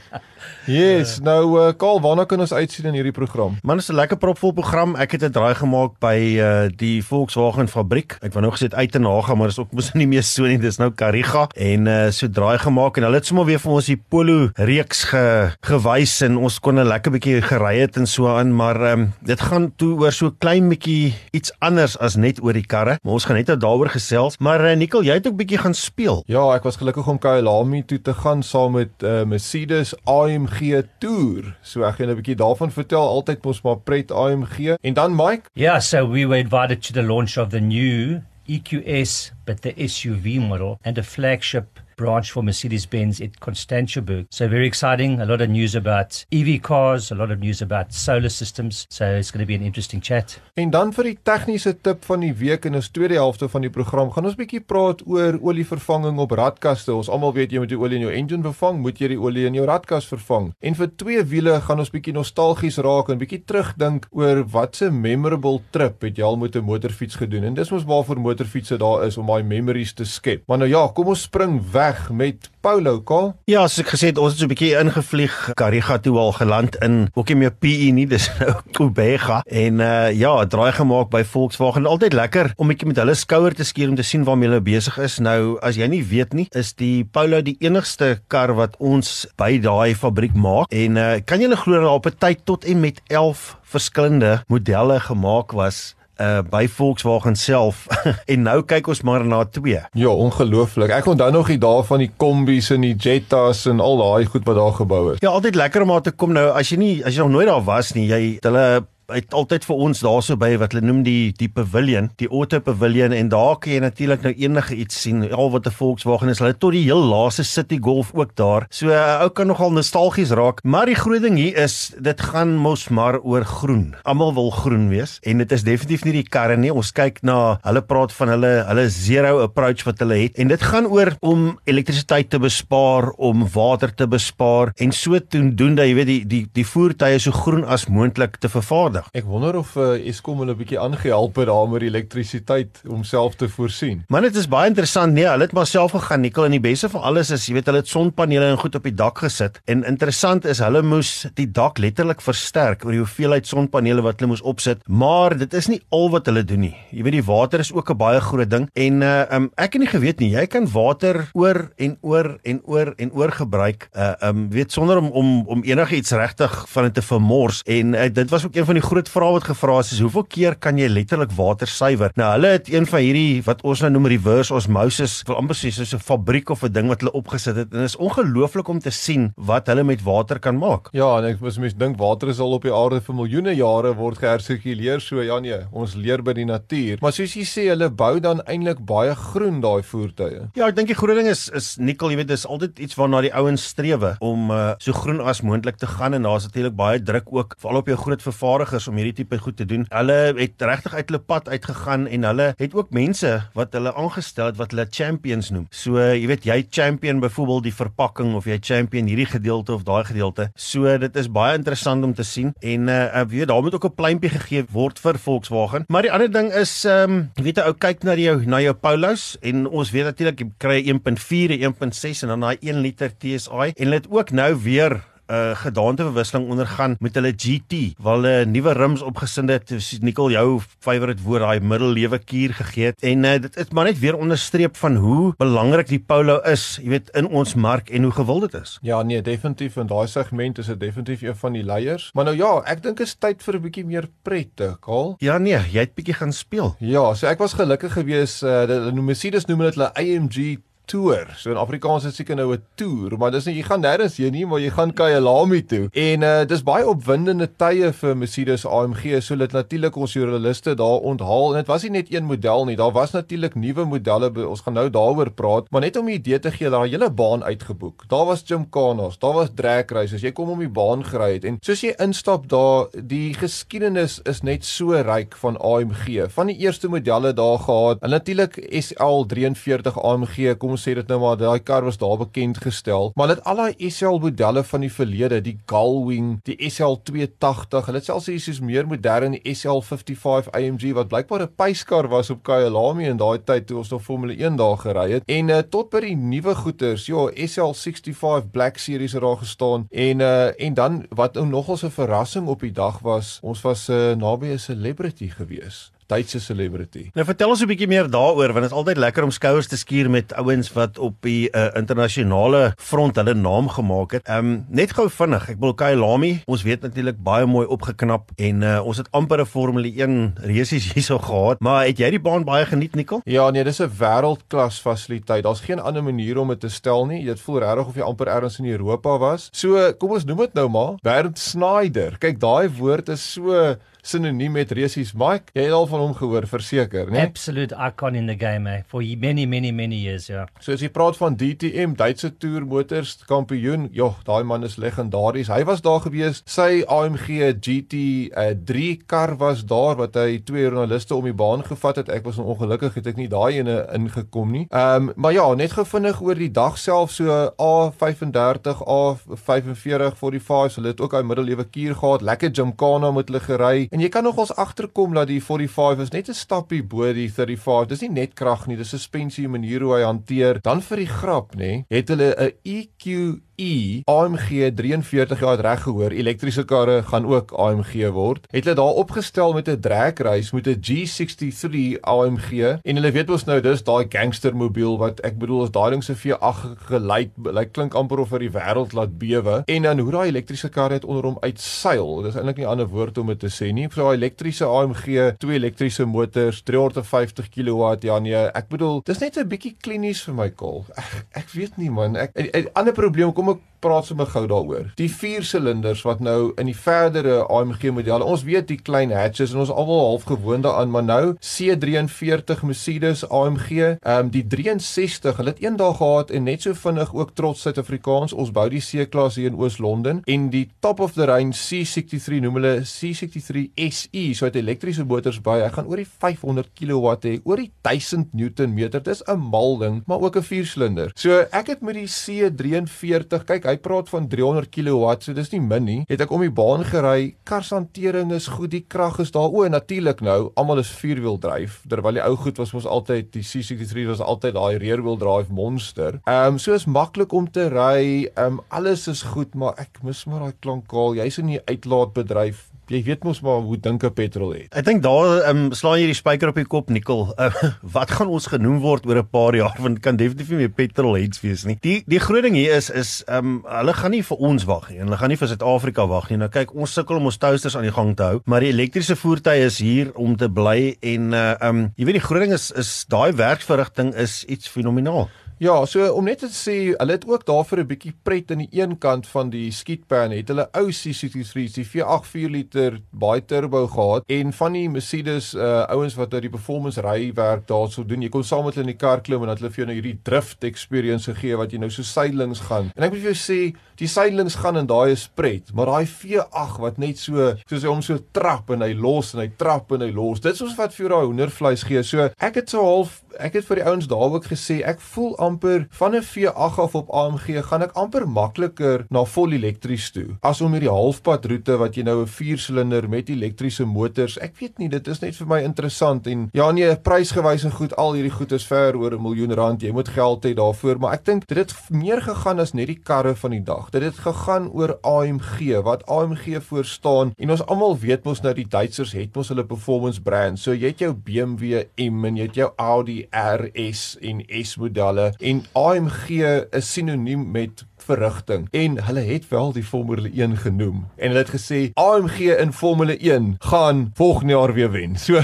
Yes, 0.64 1.18
nou 1.20 1.58
uh, 1.60 1.72
Kaal, 1.76 1.98
waarna 2.00 2.24
kan 2.24 2.40
ons 2.40 2.52
uitsien 2.56 2.86
in 2.88 2.94
hierdie 2.96 3.12
program? 3.12 3.58
Man, 3.68 3.76
dit 3.76 3.84
is 3.84 3.92
'n 3.92 3.98
lekker 3.98 4.16
propvol 4.16 4.54
program. 4.56 4.94
Ek 4.96 5.12
het 5.12 5.22
'n 5.22 5.30
draai 5.30 5.54
gemaak 5.54 5.98
by 6.00 6.16
uh, 6.40 6.68
die 6.72 7.04
Volkswagen 7.04 7.68
fabriek. 7.68 8.16
Ek 8.22 8.32
wou 8.32 8.40
nou 8.40 8.50
gesê 8.50 8.72
uit 8.72 8.94
in 8.94 9.04
Haga, 9.04 9.34
maar 9.34 9.48
dis 9.48 9.58
ook 9.58 9.72
mos 9.72 9.92
nie 10.00 10.06
meer 10.06 10.22
so 10.22 10.46
nie. 10.46 10.56
Dis 10.56 10.78
nou 10.78 10.90
Kariga 10.90 11.48
en 11.54 11.86
uh, 11.86 12.10
so 12.10 12.28
draai 12.28 12.56
gemaak 12.58 12.96
en 12.96 13.02
hulle 13.04 13.16
het 13.20 13.26
sommer 13.26 13.44
weer 13.44 13.58
vir 13.60 13.72
ons 13.72 13.86
die 13.86 14.00
Polo 14.08 14.48
reeks 14.56 15.04
ge, 15.04 15.52
gewys 15.60 16.22
en 16.22 16.36
ons 16.36 16.58
kon 16.58 16.80
'n 16.80 16.88
lekker 16.88 17.12
bietjie 17.12 17.42
gery 17.42 17.80
het 17.80 17.96
en 17.96 18.06
so 18.06 18.26
aan, 18.26 18.56
maar 18.56 18.80
um, 18.92 19.12
dit 19.20 19.40
gaan 19.40 19.72
toe 19.76 20.00
oor 20.00 20.12
so 20.12 20.30
klein 20.30 20.68
bietjie 20.68 21.12
iets 21.32 21.52
anders 21.60 21.98
as 21.98 22.16
net 22.16 22.40
oor 22.40 22.54
die 22.54 22.64
karre. 22.64 22.96
Maar 23.02 23.12
ons 23.12 23.24
gaan 23.24 23.36
net 23.36 23.52
nou 23.52 23.58
daaroor 23.58 23.92
gesels. 23.92 24.38
Maar 24.38 24.64
uh, 24.64 24.76
Nicole, 24.76 25.04
jy 25.04 25.12
het 25.12 25.26
ook 25.26 25.36
bietjie 25.36 25.58
gaan 25.58 25.74
speel. 25.74 26.24
Ja, 26.26 26.54
ek 26.54 26.64
was 26.64 26.76
gelukkig 26.80 27.06
om 27.06 27.18
Kyalami 27.18 27.84
toe 27.84 28.00
te 28.00 28.14
gaan 28.14 28.42
saam 28.42 28.72
met 28.72 29.02
uh, 29.04 29.24
Mercedes 29.28 29.92
AMG 30.08 30.53
AMG 30.58 30.84
Tour. 30.98 31.54
So 31.62 31.82
ek 31.82 31.98
gaan 31.98 32.10
'n 32.10 32.16
bietjie 32.20 32.36
daarvan 32.36 32.70
vertel. 32.72 33.06
Altyd 33.08 33.44
mos 33.44 33.62
maar 33.62 33.78
pret 33.78 34.10
AMG. 34.10 34.76
En 34.80 34.94
dan 34.94 35.14
Mike? 35.16 35.48
Yeah, 35.52 35.80
so 35.80 36.06
we 36.06 36.26
were 36.26 36.38
invited 36.38 36.82
to 36.82 36.92
the 36.92 37.02
launch 37.02 37.36
of 37.36 37.50
the 37.50 37.60
new 37.60 38.22
EQS 38.46 39.32
but 39.44 39.62
the 39.62 39.72
SUV 39.76 40.38
model 40.40 40.78
and 40.84 40.98
a 40.98 41.02
flagship 41.02 41.80
branch 41.96 42.30
for 42.30 42.42
Mercedes 42.42 42.86
Benz 42.86 43.20
at 43.20 43.40
Constantiaburg. 43.40 44.26
So, 44.30 44.48
very 44.48 44.66
exciting. 44.66 45.20
A 45.20 45.24
lot 45.24 45.40
of 45.40 45.48
news 45.48 45.74
about 45.74 46.24
EV 46.32 46.60
cars, 46.62 47.10
a 47.10 47.14
lot 47.14 47.30
of 47.30 47.38
news 47.38 47.62
about 47.62 47.92
solar 47.92 48.28
systems. 48.28 48.86
So, 48.90 49.04
it's 49.16 49.30
going 49.30 49.44
to 49.44 49.46
be 49.46 49.54
an 49.54 49.62
interesting 49.62 50.00
chat. 50.00 50.40
En 50.54 50.70
dan 50.70 50.92
vir 50.92 51.10
die 51.10 51.16
tegniese 51.22 51.74
tip 51.82 52.04
van 52.08 52.24
die 52.24 52.32
week 52.34 52.64
in 52.68 52.74
ons 52.78 52.90
tweede 52.94 53.18
helfte 53.18 53.48
van 53.48 53.66
die 53.66 53.70
program, 53.70 54.12
gaan 54.14 54.28
ons 54.28 54.38
bietjie 54.38 54.62
praat 54.64 55.02
oor 55.06 55.38
olievervanging 55.42 56.18
op 56.22 56.34
radkaste. 56.38 56.94
Ons 56.94 57.10
almal 57.12 57.34
weet 57.36 57.54
jy 57.54 57.62
moet 57.62 57.72
die 57.72 57.80
olie 57.80 58.00
in 58.00 58.06
jou 58.08 58.14
engine 58.14 58.46
vervang, 58.48 58.80
moet 58.84 59.00
jy 59.00 59.12
die 59.14 59.20
olie 59.20 59.46
in 59.48 59.58
jou 59.58 59.66
radkas 59.68 60.08
vervang. 60.10 60.50
En 60.64 60.78
vir 60.78 60.90
twee 61.00 61.24
wiele 61.34 61.58
gaan 61.66 61.82
ons 61.82 61.92
bietjie 61.92 62.14
nostalgies 62.16 62.80
raak 62.84 63.12
en 63.12 63.20
bietjie 63.20 63.42
terugdink 63.44 64.08
oor 64.14 64.44
watse 64.54 64.90
memorable 64.90 65.60
trip 65.74 66.02
het 66.06 66.18
jy 66.18 66.24
al 66.24 66.40
met 66.40 66.56
'n 66.56 66.64
motorfiets 66.64 67.16
gedoen. 67.20 67.44
En 67.44 67.54
dis 67.54 67.70
mos 67.70 67.84
waarvoor 67.84 68.20
motorfietsse 68.20 68.78
daar 68.78 69.06
is 69.06 69.18
om 69.18 69.26
daai 69.26 69.42
memories 69.42 69.92
te 69.92 70.04
skep. 70.04 70.42
Maar 70.46 70.58
nou 70.58 70.70
ja, 70.70 70.86
kom 70.94 71.06
ons 71.06 71.22
spring 71.22 71.60
weg 71.72 71.83
weg 71.84 72.10
met 72.10 72.50
Paulo 72.60 73.00
Kaal. 73.04 73.34
Ja, 73.50 73.66
soos 73.68 73.82
ek 73.84 73.90
gesê 73.92 74.10
het, 74.12 74.18
ons 74.20 74.32
het 74.32 74.40
so 74.40 74.46
'n 74.46 74.52
bietjie 74.52 74.72
ingevlieg 74.80 75.34
Kariga 75.60 75.98
toe 75.98 76.16
al 76.18 76.32
geland 76.32 76.76
in 76.86 77.10
ookie 77.14 77.36
meer 77.36 77.52
PE 77.52 77.90
nie, 77.92 78.06
dis 78.14 78.30
nou 78.40 78.54
Kubega 78.72 79.42
en 79.44 79.80
uh 79.80 80.08
ja, 80.14 80.32
draai 80.46 80.72
gemaak 80.72 81.10
by 81.10 81.22
Volkswagen. 81.24 81.86
Altyd 81.86 82.12
lekker 82.16 82.52
om 82.56 82.68
bietjie 82.68 82.88
met 82.88 83.00
hulle 83.02 83.14
skouer 83.14 83.54
te 83.54 83.64
skeer 83.64 83.88
om 83.92 83.96
te 83.96 84.06
sien 84.06 84.24
waarmee 84.24 84.48
hulle 84.48 84.64
besig 84.64 84.98
is. 84.98 85.18
Nou, 85.18 85.58
as 85.60 85.76
jy 85.76 85.88
nie 85.88 86.04
weet 86.04 86.32
nie, 86.32 86.46
is 86.52 86.72
die 86.74 87.04
Paulo 87.04 87.42
die 87.42 87.56
enigste 87.60 88.20
kar 88.28 88.54
wat 88.54 88.76
ons 88.78 89.26
by 89.36 89.58
daai 89.58 89.94
fabriek 89.94 90.34
maak 90.34 90.72
en 90.72 90.96
uh 90.96 91.10
kan 91.24 91.40
jy 91.40 91.50
hulle 91.50 91.60
glo 91.60 91.80
dat 91.80 91.90
op 91.90 92.06
'n 92.06 92.16
tyd 92.18 92.46
tot 92.46 92.64
en 92.64 92.80
met 92.80 93.02
11 93.08 93.56
verskillende 93.62 94.44
modelle 94.48 95.00
gemaak 95.00 95.52
was 95.52 95.94
uh 96.20 96.40
by 96.50 96.68
Volkswagen 96.68 97.36
self 97.36 97.86
en 98.32 98.42
nou 98.46 98.60
kyk 98.62 98.86
ons 98.92 99.02
maar 99.02 99.24
na 99.26 99.42
twee. 99.44 99.80
Ja, 99.98 100.12
ongelooflik. 100.12 100.92
Ek 100.94 101.06
onthou 101.10 101.30
nog 101.34 101.50
die 101.50 101.58
dae 101.58 101.82
van 101.88 102.04
die 102.04 102.10
Kombies 102.16 102.70
en 102.74 102.86
die 102.86 102.94
Jettas 102.94 103.64
en 103.70 103.82
al 103.82 103.98
daai 103.98 104.30
goed 104.30 104.46
wat 104.46 104.56
daar 104.60 104.76
gebou 104.78 105.02
is. 105.14 105.22
Ja, 105.24 105.34
altyd 105.34 105.58
lekker 105.58 105.82
om 105.82 105.94
daar 105.94 106.04
te 106.06 106.14
kom 106.14 106.34
nou 106.36 106.48
as 106.54 106.70
jy 106.70 106.78
nie 106.78 106.94
as 107.04 107.16
jy 107.16 107.26
nog 107.26 107.34
nooit 107.38 107.50
daar 107.50 107.64
was 107.66 107.94
nie, 107.98 108.06
jy 108.10 108.22
hulle 108.44 108.84
het 109.12 109.34
altyd 109.36 109.64
vir 109.68 109.82
ons 109.86 110.00
daarso 110.04 110.36
by 110.40 110.54
wat 110.60 110.74
hulle 110.74 110.86
noem 110.86 111.02
die 111.04 111.32
die 111.36 111.48
pavilion, 111.52 112.10
die 112.20 112.28
auto 112.30 112.60
pavilion 112.64 113.12
en 113.12 113.30
daar 113.32 113.58
kan 113.60 113.74
jy 113.74 113.80
natuurlik 113.84 114.24
nou 114.24 114.32
enige 114.32 114.76
iets 114.80 115.00
sien, 115.04 115.24
al 115.32 115.50
wat 115.52 115.66
'n 115.66 115.76
Volkswagen 115.76 116.28
is. 116.28 116.38
Hulle 116.38 116.56
tot 116.56 116.72
die 116.72 116.84
heel 116.84 117.02
laaste 117.02 117.44
City 117.44 117.78
Golf 117.80 118.12
ook 118.14 118.34
daar. 118.36 118.66
So 118.70 118.86
'n 118.86 118.90
uh, 118.90 119.22
ou 119.22 119.30
kan 119.30 119.46
nogal 119.46 119.72
nostalgies 119.72 120.30
raak, 120.30 120.62
maar 120.64 120.86
die 120.86 120.94
groot 120.94 121.22
ding 121.22 121.36
hier 121.36 121.56
is 121.56 121.92
dit 122.00 122.20
gaan 122.20 122.56
mos 122.56 122.88
maar 122.88 123.20
oor 123.20 123.44
groen. 123.44 123.94
Almal 124.02 124.34
wil 124.34 124.50
groen 124.50 124.88
wees 124.88 125.18
en 125.22 125.38
dit 125.38 125.52
is 125.52 125.62
definitief 125.62 126.04
nie 126.04 126.12
die 126.12 126.28
karre 126.28 126.56
nie. 126.56 126.72
Ons 126.72 126.92
kyk 126.92 127.22
na 127.22 127.58
hulle 127.62 127.82
praat 127.82 128.12
van 128.12 128.28
hulle 128.28 128.64
hulle 128.68 128.88
zero 128.88 129.42
approach 129.42 129.84
wat 129.84 129.98
hulle 129.98 130.14
het 130.14 130.36
en 130.36 130.48
dit 130.48 130.62
gaan 130.62 130.86
oor 130.86 131.16
om 131.20 131.58
elektrisiteit 131.64 132.30
te 132.30 132.38
bespaar, 132.38 133.10
om 133.18 133.48
water 133.48 133.94
te 133.94 134.06
bespaar 134.06 134.72
en 134.76 134.92
so 134.92 135.18
te 135.18 135.54
doen 135.54 135.74
dat 135.74 135.86
jy 135.86 135.94
weet 135.94 136.06
die 136.06 136.24
die 136.24 136.46
die 136.52 136.66
voertuie 136.66 137.18
so 137.18 137.32
groen 137.32 137.64
as 137.64 137.86
moontlik 137.86 138.36
te 138.36 138.48
vervaardig 138.48 138.93
nodig. 138.94 139.10
Ek 139.12 139.26
wonder 139.28 139.56
of 139.58 139.74
uh, 139.76 139.94
Eskom 140.08 140.40
hulle 140.42 140.54
'n 140.54 140.58
bietjie 140.58 140.78
aangehelp 140.78 141.36
het 141.36 141.46
daar 141.46 141.68
met 141.68 141.82
elektrisiteit 141.82 142.82
om 142.88 143.04
self 143.04 143.36
te 143.36 143.48
voorsien. 143.48 144.04
Maar 144.08 144.22
dit 144.22 144.36
is 144.36 144.48
baie 144.48 144.68
interessant. 144.68 145.12
Nee, 145.12 145.26
hulle 145.26 145.44
het 145.44 145.52
maar 145.52 145.66
self 145.66 145.92
gegaan 145.92 146.20
nikkel 146.20 146.44
en 146.44 146.50
die 146.50 146.60
beste 146.60 146.88
van 146.88 147.02
alles 147.02 147.30
is, 147.30 147.46
jy 147.46 147.54
weet, 147.54 147.66
hulle 147.66 147.82
het 147.82 147.88
sonpanele 147.88 148.50
en 148.50 148.58
goed 148.58 148.74
op 148.74 148.82
die 148.84 148.94
dak 148.94 149.18
gesit. 149.18 149.60
En 149.66 149.84
interessant 149.84 150.44
is 150.44 150.58
hulle 150.58 150.82
moes 150.82 151.26
die 151.34 151.50
dak 151.50 151.78
letterlik 151.78 152.20
versterk 152.20 152.84
oor 152.84 152.92
die 152.92 153.02
hoeveelheid 153.02 153.46
sonpanele 153.46 154.02
wat 154.02 154.20
hulle 154.20 154.32
moes 154.34 154.42
opsit. 154.42 154.82
Maar 154.86 155.36
dit 155.38 155.54
is 155.54 155.68
nie 155.68 155.80
al 155.90 156.10
wat 156.10 156.26
hulle 156.26 156.44
doen 156.44 156.60
nie. 156.68 156.74
Jy 156.90 157.02
weet 157.02 157.18
die 157.18 157.26
water 157.26 157.60
is 157.60 157.72
ook 157.72 157.90
'n 157.90 157.96
baie 157.96 158.20
groot 158.20 158.50
ding 158.50 158.68
en 158.74 159.02
uh 159.02 159.24
um, 159.30 159.50
ek 159.56 159.72
het 159.72 159.82
nie 159.82 159.88
geweet 159.88 160.20
nie. 160.20 160.30
Jy 160.30 160.46
kan 160.46 160.68
water 160.70 161.28
oor 161.34 161.70
en 161.76 161.96
oor 162.02 162.38
en 162.42 162.60
oor 162.64 162.94
en 162.96 163.12
oor 163.12 163.32
gebruik. 163.32 163.88
Uh 163.96 164.14
um 164.20 164.50
weet 164.50 164.72
sonder 164.72 164.98
om 164.98 165.10
om 165.10 165.46
om 165.46 165.62
enigiets 165.62 166.10
regtig 166.10 166.66
van 166.68 166.84
dit 166.84 166.94
te 166.94 167.02
vermors 167.02 167.62
en 167.64 167.94
uh, 167.94 168.08
dit 168.12 168.30
was 168.30 168.44
ook 168.44 168.54
een 168.54 168.64
van 168.64 168.74
die 168.74 168.83
groot 168.84 169.08
vraag 169.08 169.32
wat 169.38 169.46
gevra 169.48 169.78
is, 169.80 169.92
is 169.96 170.00
hoeveel 170.04 170.24
keer 170.28 170.54
kan 170.60 170.78
jy 170.78 170.88
letterlik 170.90 171.32
water 171.36 171.70
suiwer? 171.70 172.12
Nou 172.20 172.28
hulle 172.34 172.50
het 172.56 172.68
een 172.70 172.86
van 172.88 173.02
hierdie 173.04 173.42
wat 173.46 173.62
ons 173.64 173.80
nou 173.84 173.90
noem 173.94 174.08
reverse 174.12 174.54
osmosis, 174.54 175.16
wil 175.28 175.38
amper 175.40 175.56
sê 175.58 175.72
soos 175.72 175.94
'n 175.94 176.02
fabriek 176.04 176.50
of 176.50 176.64
'n 176.64 176.72
ding 176.72 176.88
wat 176.88 177.00
hulle 177.00 177.14
opgesit 177.16 177.56
het 177.56 177.72
en 177.72 177.80
dit 177.80 177.88
is 177.88 177.96
ongelooflik 177.96 178.68
om 178.68 178.80
te 178.80 178.90
sien 178.90 179.32
wat 179.36 179.66
hulle 179.66 179.84
met 179.84 180.02
water 180.02 180.38
kan 180.38 180.58
maak. 180.58 180.88
Ja, 180.92 181.18
en 181.18 181.24
ek 181.24 181.40
mis 181.40 181.58
mense 181.58 181.78
dink 181.78 181.98
water 181.98 182.28
is 182.28 182.40
al 182.40 182.52
op 182.52 182.62
die 182.62 182.72
aarde 182.72 183.00
vir 183.00 183.14
miljoene 183.14 183.54
jare 183.54 183.94
word 183.94 184.18
gehersirkuleer, 184.18 185.00
so 185.00 185.22
ja 185.22 185.38
nee, 185.40 185.60
ons 185.72 185.94
leer 185.94 186.22
by 186.22 186.32
die 186.32 186.44
natuur. 186.44 186.98
Maar 187.00 187.12
soos 187.12 187.34
jy 187.34 187.44
sê, 187.44 187.68
hulle 187.68 187.90
bou 187.90 188.20
dan 188.20 188.40
eintlik 188.46 188.84
baie 188.84 189.14
groen 189.14 189.60
daai 189.60 189.82
voertuie. 189.82 190.50
Ja, 190.54 190.68
ek 190.68 190.76
dink 190.76 190.88
die 190.88 190.94
groot 190.94 191.16
ding 191.16 191.28
is 191.28 191.48
is 191.54 191.76
nikkel, 191.78 192.10
jy 192.10 192.16
weet, 192.16 192.28
dis 192.28 192.46
altyd 192.46 192.78
iets 192.78 192.94
waarna 192.94 193.22
die 193.22 193.34
ouens 193.34 193.64
strewe 193.64 194.16
om 194.20 194.50
uh, 194.50 194.74
so 194.78 194.92
groen 194.92 195.20
as 195.20 195.42
moontlik 195.42 195.76
te 195.76 195.86
gaan 195.86 196.14
en 196.14 196.22
daar's 196.22 196.44
natuurlik 196.44 196.76
baie 196.76 197.02
druk 197.02 197.24
ook 197.32 197.56
veral 197.58 197.78
op 197.78 197.86
jou 197.86 197.96
groot 197.96 198.22
vervaardigers 198.22 198.73
vervaardigers 198.74 198.88
om 198.90 198.98
hierdie 198.98 199.14
tipe 199.22 199.38
goed 199.38 199.56
te 199.56 199.66
doen. 199.66 199.86
Hulle 199.90 200.34
het 200.38 200.62
regtig 200.62 200.94
uit 200.94 201.10
hulle 201.10 201.22
pad 201.22 201.48
uitgegaan 201.48 202.06
en 202.08 202.24
hulle 202.24 202.54
het 202.58 202.74
ook 202.74 202.90
mense 202.94 203.30
wat 203.54 203.74
hulle 203.74 203.94
aangestel 203.94 204.50
het 204.50 204.58
wat 204.58 204.72
hulle 204.74 204.86
champions 204.90 205.50
noem. 205.50 205.66
So 205.70 205.98
jy 205.98 206.26
weet 206.26 206.44
jy 206.44 206.66
champion 206.70 207.20
byvoorbeeld 207.22 207.68
die 207.68 207.74
verpakking 207.74 208.34
of 208.34 208.46
jy 208.46 208.58
champion 208.60 209.08
hierdie 209.10 209.28
gedeelte 209.28 209.74
of 209.74 209.84
daai 209.84 210.04
gedeelte. 210.04 210.50
So 210.56 210.98
dit 210.98 211.16
is 211.16 211.30
baie 211.30 211.56
interessant 211.58 212.04
om 212.04 212.14
te 212.14 212.24
sien 212.24 212.54
en 212.60 212.88
uh 212.88 213.02
ek 213.14 213.30
weet 213.30 213.48
daar 213.48 213.62
moet 213.62 213.74
ook 213.74 213.84
'n 213.84 213.94
pleintjie 213.94 214.30
gegee 214.30 214.64
word 214.72 214.98
vir 214.98 215.18
Volkswagen. 215.18 215.84
Maar 215.88 216.02
die 216.02 216.12
ander 216.12 216.30
ding 216.30 216.52
is 216.52 216.84
ehm 216.84 217.10
um, 217.10 217.30
jy 217.36 217.44
weet 217.44 217.58
jy 217.58 217.64
ou 217.64 217.74
kyk 217.74 218.04
na 218.04 218.14
jou 218.14 218.36
na 218.46 218.60
jou 218.60 218.74
Polos 218.74 219.36
en 219.42 219.66
ons 219.66 219.90
weet 219.90 220.04
natuurlik 220.04 220.40
jy 220.40 220.50
kry 220.58 220.82
1.4 220.82 221.60
en 221.60 221.74
1.6 221.74 222.22
en 222.22 222.28
dan 222.28 222.40
daai 222.40 222.58
1 222.60 222.80
liter 222.80 223.10
TSI 223.10 223.72
en 223.76 223.84
hulle 223.84 224.00
het 224.00 224.10
ook 224.10 224.30
nou 224.30 224.54
weer 224.56 225.00
'n 225.26 225.34
uh, 225.34 225.56
gedaanteverwisseling 225.56 226.48
ondergaan 226.50 226.96
met 226.98 227.14
hulle 227.14 227.32
GT, 227.36 227.94
waar 227.98 228.14
hulle 228.14 228.44
nuwe 228.44 228.72
rims 228.72 229.02
opgesind 229.02 229.48
het, 229.48 229.72
Nicole 230.00 230.32
jou 230.32 230.60
favourite 230.78 231.22
woord 231.22 231.40
daai 231.40 231.60
middellewe 231.60 232.18
kuur 232.18 232.54
gegee 232.54 232.84
het. 232.84 233.00
En 233.00 233.24
uh, 233.24 233.38
dit 233.40 233.56
is 233.56 233.70
maar 233.70 233.84
net 233.84 233.98
weer 233.98 234.16
onderstreep 234.16 234.76
van 234.76 234.96
hoe 234.96 235.34
belangrik 235.36 235.88
die 235.88 235.98
Polo 235.98 236.40
is, 236.40 236.78
jy 236.82 236.88
weet, 236.88 237.10
in 237.16 237.28
ons 237.28 237.54
mark 237.54 237.88
en 237.90 238.02
hoe 238.02 238.12
gewild 238.12 238.50
dit 238.50 238.60
is. 238.60 238.78
Ja, 238.82 239.02
nee, 239.02 239.22
definitief 239.22 239.76
in 239.76 239.86
daai 239.86 240.06
segment 240.06 240.58
is 240.58 240.66
dit 240.66 240.80
definitief 240.80 241.22
een 241.22 241.36
van 241.36 241.52
die 241.52 241.64
leiers. 241.64 242.10
Maar 242.12 242.24
nou 242.24 242.36
ja, 242.36 242.52
ek 242.70 242.82
dink 242.82 243.00
is 243.00 243.16
tyd 243.18 243.42
vir 243.42 243.56
'n 243.56 243.62
bietjie 243.62 243.86
meer 243.86 244.08
pret 244.22 244.56
te 244.56 244.76
kaal. 244.80 245.16
Ja 245.18 245.38
nee, 245.38 245.58
jy 245.72 245.80
het 245.80 245.94
bietjie 245.94 246.14
gaan 246.14 246.32
speel. 246.32 246.76
Ja, 246.78 247.14
so 247.14 247.26
ek 247.26 247.38
was 247.38 247.54
gelukkig 247.54 247.92
geweest, 247.92 248.42
uh, 248.42 248.64
hulle 248.64 248.92
noem 248.92 249.04
Mercedes 249.04 249.46
noem 249.46 249.58
dit 249.58 249.74
hulle 249.74 249.92
AMG 249.94 250.58
toer. 250.84 251.34
So 251.38 251.50
in 251.50 251.56
Afrikaans 251.60 252.04
is 252.04 252.16
seker 252.16 252.36
nou 252.36 252.52
'n 252.52 252.62
toer, 252.76 253.16
maar 253.18 253.30
dis 253.30 253.46
nie 253.46 253.56
jy 253.56 253.62
gaan 253.62 253.82
nêrens 253.82 254.16
heen 254.16 254.32
nie, 254.32 254.46
maar 254.46 254.60
jy 254.60 254.70
gaan 254.70 254.92
Kyalami 254.92 255.62
toe. 255.62 255.88
En 255.92 256.22
uh 256.22 256.44
dis 256.44 256.62
baie 256.62 256.86
opwindende 256.86 257.48
tye 257.56 257.92
vir 257.92 258.16
Mercedes 258.16 258.66
AMG, 258.66 259.22
so 259.22 259.36
dit 259.36 259.52
natuurlik 259.52 259.96
ons 259.96 260.12
joernaliste 260.12 260.74
daar 260.74 261.00
onthaal 261.00 261.54
en 261.54 261.56
dit 261.62 261.66
was 261.66 261.82
nie 261.82 261.90
net 261.90 262.12
een 262.12 262.24
model 262.24 262.64
nie, 262.64 262.76
daar 262.76 262.92
was 262.92 263.12
natuurlik 263.12 263.54
nuwe 263.54 263.84
modelle. 263.84 264.30
Ons 264.48 264.60
gaan 264.60 264.74
nou 264.74 264.90
daaroor 264.90 265.30
praat, 265.30 265.70
maar 265.70 265.80
net 265.80 265.96
om 265.96 266.06
'n 266.06 266.18
idee 266.20 266.38
te 266.38 266.50
gee, 266.50 266.70
daar 266.70 266.86
'n 266.86 266.90
hele 266.90 267.10
baan 267.10 267.42
uitgeboek. 267.42 268.04
Daar 268.08 268.26
was 268.26 268.42
Gymkhanas, 268.46 269.18
daar 269.18 269.34
was 269.34 269.48
drag 269.54 269.90
races. 269.90 270.20
Jy 270.20 270.32
kom 270.32 270.50
om 270.50 270.58
die 270.58 270.68
baan 270.68 271.04
gery 271.04 271.32
het 271.34 271.44
en 271.44 271.58
soos 271.60 271.80
jy 271.80 271.94
instap 271.98 272.48
daar, 272.48 272.86
die 273.02 273.34
geskiedenis 273.34 274.20
is 274.24 274.42
net 274.42 274.64
so 274.64 274.92
ryk 274.92 275.34
van 275.36 275.56
AMG. 275.56 276.30
Van 276.30 276.46
die 276.46 276.56
eerste 276.58 276.88
modelle 276.88 277.32
daar 277.32 277.58
gehad, 277.58 277.98
en 278.00 278.10
natuurlik 278.10 278.56
SL43 278.70 279.98
AMG, 280.02 280.56
kom 280.58 280.73
ons 280.74 280.84
sê 280.86 280.94
dit 280.98 281.10
nou 281.10 281.20
maar, 281.22 281.38
daai 281.38 281.62
kar 281.62 281.86
was 281.86 281.98
daar 282.00 282.18
bekend 282.20 282.58
gestel, 282.62 283.12
maar 283.18 283.30
dit 283.32 283.42
al 283.48 283.60
daai 283.62 283.90
SL 283.90 284.18
modelle 284.22 284.64
van 284.66 284.84
die 284.84 284.92
verlede, 284.92 285.40
die 285.44 285.56
Gullwing, 285.70 286.34
die 286.48 286.56
SL280, 286.68 287.88
hulle 287.88 288.00
het 288.00 288.08
selfs 288.10 288.28
hier 288.30 288.42
soos 288.42 288.60
meer 288.64 288.88
moderne 288.90 289.40
SL55 289.40 290.50
AMG 290.54 290.92
wat 290.98 291.10
blykbaar 291.12 291.46
'n 291.46 291.54
peyskar 291.56 292.08
was 292.08 292.30
op 292.30 292.42
Kyalami 292.44 293.08
in 293.08 293.20
daai 293.20 293.38
tyd 293.44 293.66
toe 293.66 293.78
ons 293.78 293.90
nog 293.90 294.02
Formule 294.02 294.36
1 294.36 294.56
daar 294.56 294.78
gery 294.78 295.10
het. 295.12 295.22
En 295.26 295.48
uh, 295.48 295.58
tot 295.58 295.90
by 295.90 296.00
die 296.00 296.16
nuwe 296.16 296.54
goeters, 296.54 297.06
ja, 297.06 297.30
SL65 297.30 298.50
Black 298.50 298.78
Series 298.78 299.12
het 299.12 299.22
daar 299.22 299.36
gestaan 299.36 299.86
en 299.90 300.20
uh, 300.20 300.60
en 300.60 300.74
dan 300.74 301.06
wat 301.10 301.36
ook 301.36 301.46
nogal 301.46 301.78
'n 301.82 301.90
verrassing 301.90 302.46
op 302.48 302.60
die 302.60 302.72
dag 302.72 302.98
was, 302.98 303.38
ons 303.42 303.60
was 303.60 303.88
uh, 303.88 304.14
naby 304.14 304.46
'n 304.46 304.58
celebrity 304.58 305.28
gewees. 305.28 305.93
Duitse 306.06 306.40
celebrity. 306.40 307.08
Nou 307.14 307.24
vertel 307.24 307.48
ons 307.48 307.62
'n 307.62 307.66
bietjie 307.66 307.88
meer 307.88 308.10
daaroor 308.10 308.52
want 308.52 308.64
dit 308.64 308.72
is 308.72 308.76
altyd 308.76 308.96
lekker 308.96 309.24
om 309.24 309.30
skouers 309.30 309.66
te 309.66 309.76
skuur 309.76 310.10
met 310.10 310.34
ouens 310.34 310.72
wat 310.72 310.98
op 310.98 311.14
die 311.20 311.48
uh, 311.50 311.68
internasionale 311.74 312.72
front 312.76 313.16
hulle 313.16 313.34
naam 313.34 313.68
gemaak 313.68 314.12
het. 314.12 314.26
Ehm 314.28 314.38
um, 314.38 314.66
net 314.68 314.92
gou 314.92 315.08
vinnig, 315.10 315.48
ek 315.48 315.58
bedoel 315.58 315.74
Kyle 315.74 316.00
Lamy, 316.00 316.42
ons 316.46 316.62
weet 316.62 316.80
natuurlik 316.82 317.16
baie 317.22 317.46
mooi 317.46 317.66
opgeknap 317.66 318.30
en 318.36 318.62
uh, 318.62 318.80
ons 318.84 318.96
het 318.96 319.08
amper 319.10 319.40
'n 319.40 319.46
Formule 319.46 319.88
1 319.88 320.34
resies 320.42 320.92
hierso 320.92 321.18
gehad, 321.18 321.60
maar 321.60 321.86
het 321.86 321.98
jy 321.98 322.10
die 322.10 322.20
baan 322.20 322.44
baie 322.44 322.66
geniet 322.66 322.94
Nikkel? 322.94 323.20
Ja, 323.24 323.50
nee, 323.50 323.64
dis 323.64 323.80
'n 323.80 323.90
wêreldklas 323.98 324.80
fasiliteit. 324.80 325.42
Daar's 325.42 325.60
geen 325.60 325.80
ander 325.80 326.02
manier 326.04 326.38
om 326.38 326.48
dit 326.48 326.60
te 326.60 326.68
stel 326.68 327.06
nie. 327.06 327.24
Dit 327.24 327.40
voel 327.40 327.58
regtig 327.58 327.86
of 327.86 327.94
jy 327.94 328.02
amper 328.02 328.28
ergens 328.28 328.58
in 328.58 328.66
Europa 328.66 329.18
was. 329.18 329.48
So, 329.52 329.92
kom 329.92 330.10
ons 330.10 330.24
noem 330.24 330.38
dit 330.38 330.54
nou 330.54 330.68
maar 330.68 330.94
Bernd 331.02 331.38
Schneider. 331.38 332.16
Kyk, 332.18 332.40
daai 332.40 332.68
woord 332.68 333.08
is 333.08 333.32
so 333.32 333.76
sinoniem 334.04 334.52
met 334.52 334.72
resies. 334.76 335.12
Mike, 335.16 335.52
jy 335.56 335.66
het 335.68 335.74
al 335.74 335.86
van 335.90 336.02
hom 336.04 336.14
gehoor, 336.18 336.46
verseker, 336.48 337.10
né? 337.12 337.24
Absolute 337.24 337.76
icon 337.88 338.18
in 338.18 338.28
the 338.28 338.36
game 338.38 338.70
eh, 338.70 338.82
for 338.86 339.02
many 339.18 339.46
many 339.46 339.72
many 339.72 339.96
years, 339.96 340.28
ja. 340.28 340.44
Yeah. 340.44 340.60
So 340.60 340.76
as 340.76 340.84
jy 340.84 340.90
praat 340.92 341.16
van 341.18 341.38
DTM, 341.40 341.96
Duitse 341.98 342.30
Tour 342.38 342.66
Motors 342.68 343.16
kampioen, 343.28 343.88
joh, 343.96 344.18
daai 344.26 344.44
man 344.44 344.64
is 344.66 344.76
legendaries. 344.80 345.50
Hy 345.52 345.62
was 345.68 345.82
daar 345.84 346.02
gewees. 346.04 346.42
Sy 346.50 346.84
AMG 346.90 347.54
GT 347.64 348.02
uh, 348.30 348.50
3 348.68 348.90
kar 349.10 349.36
was 349.40 349.64
daar 349.68 349.98
wat 350.00 350.18
hy 350.20 350.40
twee 350.44 350.66
joernaliste 350.66 351.16
om 351.16 351.24
die 351.28 351.36
baan 351.36 351.64
gevat 351.64 352.02
het. 352.02 352.12
Ek 352.12 352.26
was 352.28 352.40
ongelukkig 352.42 352.98
het 352.98 353.08
ek 353.14 353.20
nie 353.20 353.30
daai 353.32 353.60
ene 353.60 353.80
ingekom 353.96 354.52
nie. 354.54 354.66
Ehm 354.70 355.08
um, 355.08 355.12
maar 355.16 355.32
ja, 355.32 355.46
net 355.54 355.72
gevindig 355.72 356.20
oor 356.22 356.38
die 356.38 356.50
dag 356.52 356.76
self 356.78 357.12
so 357.14 357.30
A35, 357.62 358.82
A45 358.84 360.18
45, 360.20 360.76
hulle 360.78 360.92
het 360.92 361.00
ook 361.00 361.14
hy 361.16 361.22
middelewe 361.26 361.64
kuur 361.70 361.94
gehad. 362.00 362.22
Lekker 362.22 362.52
Gymkhana 362.54 363.10
met 363.14 363.30
hulle 363.30 363.40
gery. 363.40 363.86
En 363.94 364.02
jy 364.02 364.08
kan 364.10 364.24
nogals 364.26 364.50
agterkom 364.58 365.12
dat 365.14 365.28
die 365.30 365.38
45 365.38 366.00
is 366.02 366.10
net 366.10 366.28
'n 366.28 366.34
stappie 366.34 366.82
bo 366.82 367.12
die 367.12 367.30
35. 367.32 367.86
Dis 367.86 368.00
nie 368.00 368.10
net 368.10 368.34
krag 368.34 368.66
nie, 368.66 368.76
dis 368.76 368.88
suspensie 368.88 369.48
manier 369.48 369.80
hoe 369.80 369.94
hy 369.94 370.02
hanteer. 370.02 370.58
Dan 370.62 370.82
vir 370.82 370.96
die 370.96 371.06
grap, 371.06 371.54
nê, 371.54 371.84
het 371.88 372.08
hulle 372.08 372.34
'n 372.34 372.52
EQ 372.64 373.40
E 373.56 374.02
AMG 374.04 374.74
43 374.74 375.40
jaar 375.40 375.60
reg 375.60 375.82
gehoor 375.82 376.10
elektriese 376.10 376.64
karre 376.64 377.02
gaan 377.02 377.26
ook 377.26 377.52
AMG 377.52 378.10
word. 378.10 378.46
Het 378.50 378.64
hulle 378.64 378.76
daar 378.76 378.98
opgestel 379.02 379.52
met 379.52 379.68
'n 379.68 379.80
drag 379.80 380.18
race 380.18 380.54
met 380.54 380.66
'n 380.66 380.80
G63 380.80 382.00
AMG 382.00 382.78
en 382.82 382.96
hulle 382.96 383.12
weet 383.12 383.28
mos 383.28 383.44
nou 383.44 383.60
dis 383.60 383.82
daai 383.82 384.06
gangster 384.08 384.56
mobiel 384.56 384.98
wat 384.98 385.20
ek 385.20 385.38
bedoel 385.38 385.62
as 385.62 385.70
daai 385.70 385.90
ding 385.90 386.04
se 386.04 386.14
V8 386.14 386.78
gelei 386.86 387.30
lyk 387.36 387.72
klink 387.72 387.94
amper 387.94 388.18
of 388.18 388.28
vir 388.28 388.38
die 388.38 388.50
wêreld 388.50 388.92
laat 388.92 389.18
bewe. 389.18 389.62
En 389.66 389.82
dan 389.82 389.98
hoe 389.98 390.12
daai 390.12 390.28
elektriese 390.28 390.68
karre 390.68 390.94
het 390.94 391.04
onder 391.04 391.22
hom 391.22 391.38
uitseil 391.40 392.22
dis 392.22 392.34
eintlik 392.34 392.56
nie 392.56 392.64
'n 392.66 392.70
ander 392.70 392.88
woord 392.88 393.18
om 393.18 393.26
dit 393.26 393.38
te 393.38 393.48
sê 393.48 393.72
nie. 393.72 393.88
Vir 393.88 394.02
daai 394.04 394.16
elektriese 394.16 394.64
AMG 394.64 395.36
twee 395.38 395.56
elektriese 395.56 396.04
motors 396.04 396.62
350 396.62 397.48
kW 397.48 397.96
ja 398.00 398.18
nee 398.18 398.34
ek 398.34 398.68
bedoel 398.68 399.02
dis 399.04 399.18
net 399.18 399.36
'n 399.36 399.48
bietjie 399.48 399.76
klinies 399.80 400.22
vir 400.22 400.34
my 400.34 400.50
kol 400.50 400.84
ek, 400.96 401.26
ek 401.32 401.48
weet 401.54 401.76
nie 401.76 401.90
man. 401.90 402.16
Ek 402.16 402.30
'n 402.34 402.68
ander 402.74 402.92
probleem 402.92 403.32
kom 403.32 403.43
kom 403.44 403.52
ek 403.52 403.73
praat 403.84 404.08
sommer 404.08 404.28
gou 404.32 404.46
daaroor. 404.48 404.90
Die 404.98 405.10
4 405.12 405.44
silinders 405.44 406.04
wat 406.06 406.22
nou 406.24 406.52
in 406.60 406.70
die 406.70 406.76
verdere 406.76 407.42
AMG 407.52 407.90
modelle, 407.94 408.24
ons 408.24 408.46
weet 408.48 408.68
die 408.70 408.80
klein 408.80 409.12
hatches 409.14 409.52
en 409.52 409.62
ons 409.64 409.72
almal 409.72 410.00
half 410.08 410.26
gewoond 410.30 410.64
daaraan, 410.64 410.92
maar 410.94 411.06
nou 411.06 411.24
C43 411.44 412.64
Mercedes 412.64 413.24
AMG, 413.28 413.70
ehm 414.00 414.24
um, 414.26 414.30
die 414.34 414.44
63, 414.46 415.36
hulle 415.36 415.52
het 415.52 415.62
eendag 415.62 415.98
gehad 416.00 416.30
en 416.30 416.48
net 416.48 416.64
so 416.64 416.74
vinnig 416.74 417.12
ook 417.14 417.34
trots 417.38 417.64
Suid-Afrikaans, 417.64 418.32
ons 418.32 418.52
bou 418.54 418.66
die 418.72 418.82
C-klas 418.84 419.36
hier 419.40 419.52
in 419.52 419.58
Oos-London 419.60 420.22
en 420.30 420.48
die 420.52 420.66
top 420.84 421.00
of 421.04 421.14
the 421.18 421.26
range 421.28 421.56
C63 421.58 422.40
noem 422.44 422.58
hulle 422.60 422.74
C63 422.88 423.68
SE, 423.90 424.24
so 424.36 424.48
het 424.48 424.58
elektriese 424.58 425.04
motors 425.08 425.40
by. 425.44 425.60
Hy 425.64 425.70
gaan 425.74 425.88
oor 425.90 426.00
die 426.00 426.08
500 426.08 426.72
kW 426.78 427.14
hê, 427.24 427.34
oor 427.44 427.62
die 427.62 427.70
1000 427.86 428.34
Newtonmeter. 428.36 429.02
Dis 429.04 429.22
'n 429.28 429.38
mal 429.38 429.78
ding, 429.78 430.02
maar 430.06 430.20
ook 430.20 430.36
'n 430.36 430.42
4 430.42 430.66
silinder. 430.66 431.12
So 431.14 431.44
ek 431.52 431.66
het 431.66 431.80
met 431.82 431.94
die 431.94 432.08
C43, 432.08 433.44
kyk, 433.44 433.64
hy 433.64 433.73
praat 433.80 434.08
van 434.12 434.28
300 434.28 434.70
kW, 434.72 435.14
so 435.20 435.34
dis 435.36 435.50
nie 435.52 435.60
min 435.60 435.84
nie. 435.84 436.00
Het 436.08 436.24
ek 436.24 436.32
om 436.34 436.44
die 436.44 436.52
baan 436.52 436.84
gery, 436.88 437.34
karshantering 437.48 438.32
is 438.36 438.48
goed, 438.52 438.72
die 438.74 438.84
krag 438.88 439.18
is 439.22 439.32
daar. 439.34 439.50
O, 439.52 439.66
natuurlik 439.68 440.20
nou, 440.24 440.50
almal 440.60 440.82
is 440.82 440.92
vierwieldryf. 441.00 441.80
Terwyl 441.90 442.18
die 442.18 442.24
ou 442.24 442.34
goed 442.40 442.60
was 442.62 442.74
mos 442.76 442.88
altyd 442.88 443.32
die 443.34 443.44
C63 443.44 444.08
was 444.10 444.22
altyd 444.24 444.58
daai 444.58 444.78
rearwheel 444.82 445.18
drive 445.20 445.52
monster. 445.52 446.20
Ehm 446.24 446.54
um, 446.54 446.58
so 446.58 446.74
is 446.74 446.86
maklik 446.86 447.32
om 447.32 447.50
te 447.50 447.68
ry. 447.72 448.28
Ehm 448.34 448.58
um, 448.58 448.62
alles 448.68 449.08
is 449.08 449.22
goed, 449.34 449.54
maar 449.54 449.78
ek 449.82 450.02
mis 450.02 450.24
maar 450.28 450.46
daai 450.46 450.60
klankaal. 450.60 451.18
Jy's 451.22 451.40
in 451.42 451.54
die 451.54 451.62
uitlaatbedryf 451.70 452.68
jy 452.92 453.00
weet 453.06 453.24
mos 453.24 453.40
maar 453.44 453.62
hoe 453.64 453.76
dink 453.80 454.04
'n 454.04 454.12
petrol 454.12 454.52
het. 454.52 454.68
Ek 454.74 454.84
dink 454.84 455.02
daar 455.02 455.48
um, 455.48 455.72
slaan 455.72 456.00
jy 456.00 456.06
die 456.06 456.18
spyker 456.18 456.48
op 456.48 456.54
die 456.56 456.64
kop 456.64 456.90
Nikkel. 456.90 457.32
Uh, 457.44 457.50
wat 457.82 458.10
gaan 458.10 458.28
ons 458.28 458.46
genoem 458.46 458.78
word 458.80 459.06
oor 459.06 459.18
'n 459.18 459.28
paar 459.28 459.54
jaar 459.54 459.76
want 459.78 460.00
kan 460.00 460.16
definitief 460.16 460.48
nie 460.50 460.56
meer 460.56 460.68
petrol 460.70 461.14
heads 461.14 461.40
wees 461.40 461.64
nie. 461.64 461.76
Die 461.82 462.02
die 462.06 462.20
groot 462.20 462.42
ding 462.42 462.54
hier 462.54 462.74
is 462.76 462.90
is 462.90 463.24
um, 463.28 463.64
hulle 463.66 463.92
gaan 463.92 464.10
nie 464.10 464.22
vir 464.22 464.38
ons 464.38 464.64
wag 464.64 464.88
nie. 464.90 464.98
Hulle 464.98 465.16
gaan 465.16 465.28
nie 465.28 465.36
vir 465.36 465.48
Suid-Afrika 465.48 466.06
wag 466.06 466.30
nie. 466.30 466.38
Nou 466.38 466.48
kyk, 466.48 466.74
ons 466.74 466.92
sukkel 466.92 467.16
om 467.16 467.26
ons 467.26 467.38
toasters 467.38 467.76
aan 467.76 467.82
die 467.88 467.92
gang 467.92 468.14
te 468.16 468.22
hou, 468.22 468.40
maar 468.46 468.60
die 468.60 468.72
elektriese 468.72 469.16
voertuie 469.16 469.64
is 469.66 469.78
hier 469.78 470.12
om 470.14 470.36
te 470.36 470.48
bly 470.48 470.96
en 471.02 471.32
uh, 471.32 471.54
um 471.60 471.92
jy 471.96 472.04
weet 472.04 472.20
die 472.20 472.26
groot 472.26 472.46
ding 472.46 472.52
is 472.52 472.70
is 472.70 473.04
daai 473.08 473.32
werkverrigting 473.32 474.14
is 474.14 474.44
iets 474.44 474.68
fenomenaal. 474.68 475.28
Ja, 475.64 475.78
so 475.88 476.04
om 476.12 476.26
net 476.28 476.42
te 476.42 476.48
sê, 476.52 476.74
hulle 476.92 477.14
het 477.14 477.22
ook 477.24 477.46
daarvoor 477.48 477.80
'n 477.80 477.86
bietjie 477.88 478.12
pret 478.22 478.50
aan 478.50 478.58
die 478.58 478.68
een 478.82 478.98
kant 478.98 479.26
van 479.26 479.50
die 479.50 479.70
skietpan, 479.72 480.30
het 480.30 480.48
hulle 480.48 480.68
ou 480.76 480.90
C63s, 480.92 481.72
die 481.72 481.86
V8 481.86 482.26
4 482.26 482.50
liter 482.50 483.00
baie 483.10 483.44
turbo 483.44 483.86
gehad 483.86 484.22
en 484.26 484.52
van 484.52 484.72
die 484.72 484.90
Mercedes 484.90 485.54
uh 485.54 485.86
ouens 485.88 486.14
wat 486.14 486.30
nou 486.30 486.40
die 486.40 486.50
performance 486.50 487.00
ry 487.00 487.32
werk 487.34 487.66
daarso 487.66 488.04
doen. 488.04 488.22
Jy 488.22 488.28
kon 488.28 488.44
saam 488.44 488.64
met 488.64 488.74
hulle 488.74 488.86
in 488.86 488.92
die 488.92 489.06
kar 489.06 489.20
klim 489.20 489.40
en 489.40 489.46
dan 489.46 489.56
het 489.56 489.58
hulle 489.58 489.72
vir 489.72 489.84
jou 489.84 489.86
nou 489.86 489.94
hierdie 489.94 490.20
drift 490.22 490.64
experience 490.64 491.32
gegee 491.32 491.56
wat 491.56 491.72
jy 491.72 491.78
nou 491.78 491.90
so 491.90 492.02
seilings 492.02 492.60
gaan. 492.60 492.90
En 492.94 493.02
ek 493.02 493.12
moet 493.12 493.20
vir 493.22 493.32
jou 493.32 493.54
sê, 493.54 493.74
die 493.96 494.08
seilings 494.08 494.54
gaan 494.54 494.76
en 494.76 494.86
daai 494.86 495.12
is 495.12 495.30
pret, 495.34 495.72
maar 495.72 495.86
daai 495.86 496.04
V8 496.04 496.78
wat 496.78 496.98
net 496.98 497.18
so 497.18 497.56
soos 497.70 497.82
hy 497.82 497.88
hom 497.88 498.02
so 498.02 498.18
trap 498.32 498.70
en 498.70 498.82
hy 498.82 498.92
los 498.92 499.34
en 499.34 499.40
hy 499.40 499.48
trap 499.56 499.92
en 499.92 500.00
hy 500.00 500.12
los. 500.12 500.40
Dit 500.40 500.52
is 500.52 500.58
soos 500.58 500.76
wat 500.76 500.92
vir 500.92 501.08
daai 501.08 501.24
hoendervleis 501.24 501.82
gee. 501.82 502.02
So 502.02 502.28
ek 502.38 502.54
het 502.54 502.68
so 502.68 502.84
half 502.84 503.23
ek 503.38 503.52
het 503.58 503.64
vir 503.68 503.76
die 503.76 503.84
ouens 503.84 504.06
daar 504.10 504.34
ook 504.36 504.46
gesê 504.50 504.80
ek 504.84 505.00
voel 505.00 505.36
amper 505.38 505.86
van 505.90 506.14
'n 506.14 506.22
V8 506.22 506.78
af 506.78 506.94
op 506.94 507.10
AMG 507.10 507.64
gaan 507.64 507.82
ek 507.82 507.96
amper 507.96 508.28
makliker 508.28 509.06
na 509.10 509.24
vol 509.24 509.52
elektries 509.52 510.10
toe. 510.10 510.36
As 510.42 510.60
om 510.60 510.72
hierdie 510.72 510.90
halfpad 510.90 511.44
roete 511.44 511.76
wat 511.76 511.96
jy 511.96 512.02
nou 512.02 512.22
'n 512.22 512.26
4 512.26 512.58
silinder 512.58 513.08
met 513.08 513.28
elektriese 513.28 513.84
motors 513.84 514.38
ek 514.38 514.56
weet 514.60 514.78
nie 514.78 514.88
dit 514.88 515.08
is 515.08 515.20
net 515.20 515.36
vir 515.36 515.46
my 515.46 515.60
interessant 515.62 516.26
en 516.26 516.48
ja 516.52 516.70
nee 516.70 516.96
prysgewys 516.96 517.64
en 517.64 517.72
goed 517.72 517.96
al 517.96 518.12
hierdie 518.14 518.36
goed 518.36 518.52
is 518.52 518.66
ver 518.66 518.96
oor 518.96 519.12
'n 519.14 519.22
miljoen 519.22 519.52
rand 519.52 519.82
jy 519.82 519.92
moet 519.92 520.08
geld 520.08 520.44
hê 520.44 520.54
daarvoor 520.54 520.98
maar 520.98 521.14
ek 521.14 521.24
dink 521.24 521.46
dit 521.46 521.58
het 521.58 521.74
meer 521.90 522.22
gegaan 522.22 522.58
as 522.58 522.72
net 522.72 522.86
die 522.86 523.00
karre 523.02 523.34
van 523.34 523.50
die 523.50 523.62
dag. 523.62 523.90
Dit 523.90 524.02
het 524.02 524.18
gegaan 524.18 524.70
oor 524.72 524.98
AMG 525.02 525.82
wat 525.82 526.06
AMG 526.06 526.62
voor 526.62 526.84
staan 526.84 527.32
en 527.36 527.50
ons 527.50 527.66
almal 527.66 527.98
weet 527.98 528.24
mos 528.24 528.40
nou 528.40 528.54
die 528.54 528.68
Duitsers 528.68 529.12
het 529.12 529.34
mos 529.34 529.48
hulle 529.48 529.64
performance 529.64 530.22
brand. 530.22 530.58
So 530.58 530.72
jy 530.72 530.92
het 530.92 530.98
jou 530.98 531.12
BMW 531.14 531.84
M 531.96 532.24
en 532.24 532.36
jy 532.36 532.48
het 532.48 532.54
jou 532.54 532.70
Audi 532.76 533.23
RS 533.30 534.16
en 534.20 534.44
S 534.64 534.76
modelle. 534.76 535.34
En 535.38 535.64
AMG 535.72 536.28
is 536.70 536.92
sinoniem 536.92 537.50
met 537.50 537.84
verrigting 538.06 538.68
en 538.70 538.98
hulle 539.06 539.24
het 539.26 539.48
wel 539.48 539.72
die 539.72 539.84
Formule 539.84 540.30
1 540.30 540.56
genoem 540.56 541.04
en 541.16 541.32
hulle 541.32 541.42
het 541.42 541.52
gesê 541.54 541.80
AMG 542.00 542.54
in 542.58 542.72
Formule 542.72 543.16
1 543.18 543.54
gaan 543.58 544.10
volgende 544.14 544.52
jaar 544.52 544.72
weer 544.72 544.90
wen. 544.90 545.16
So 545.24 545.40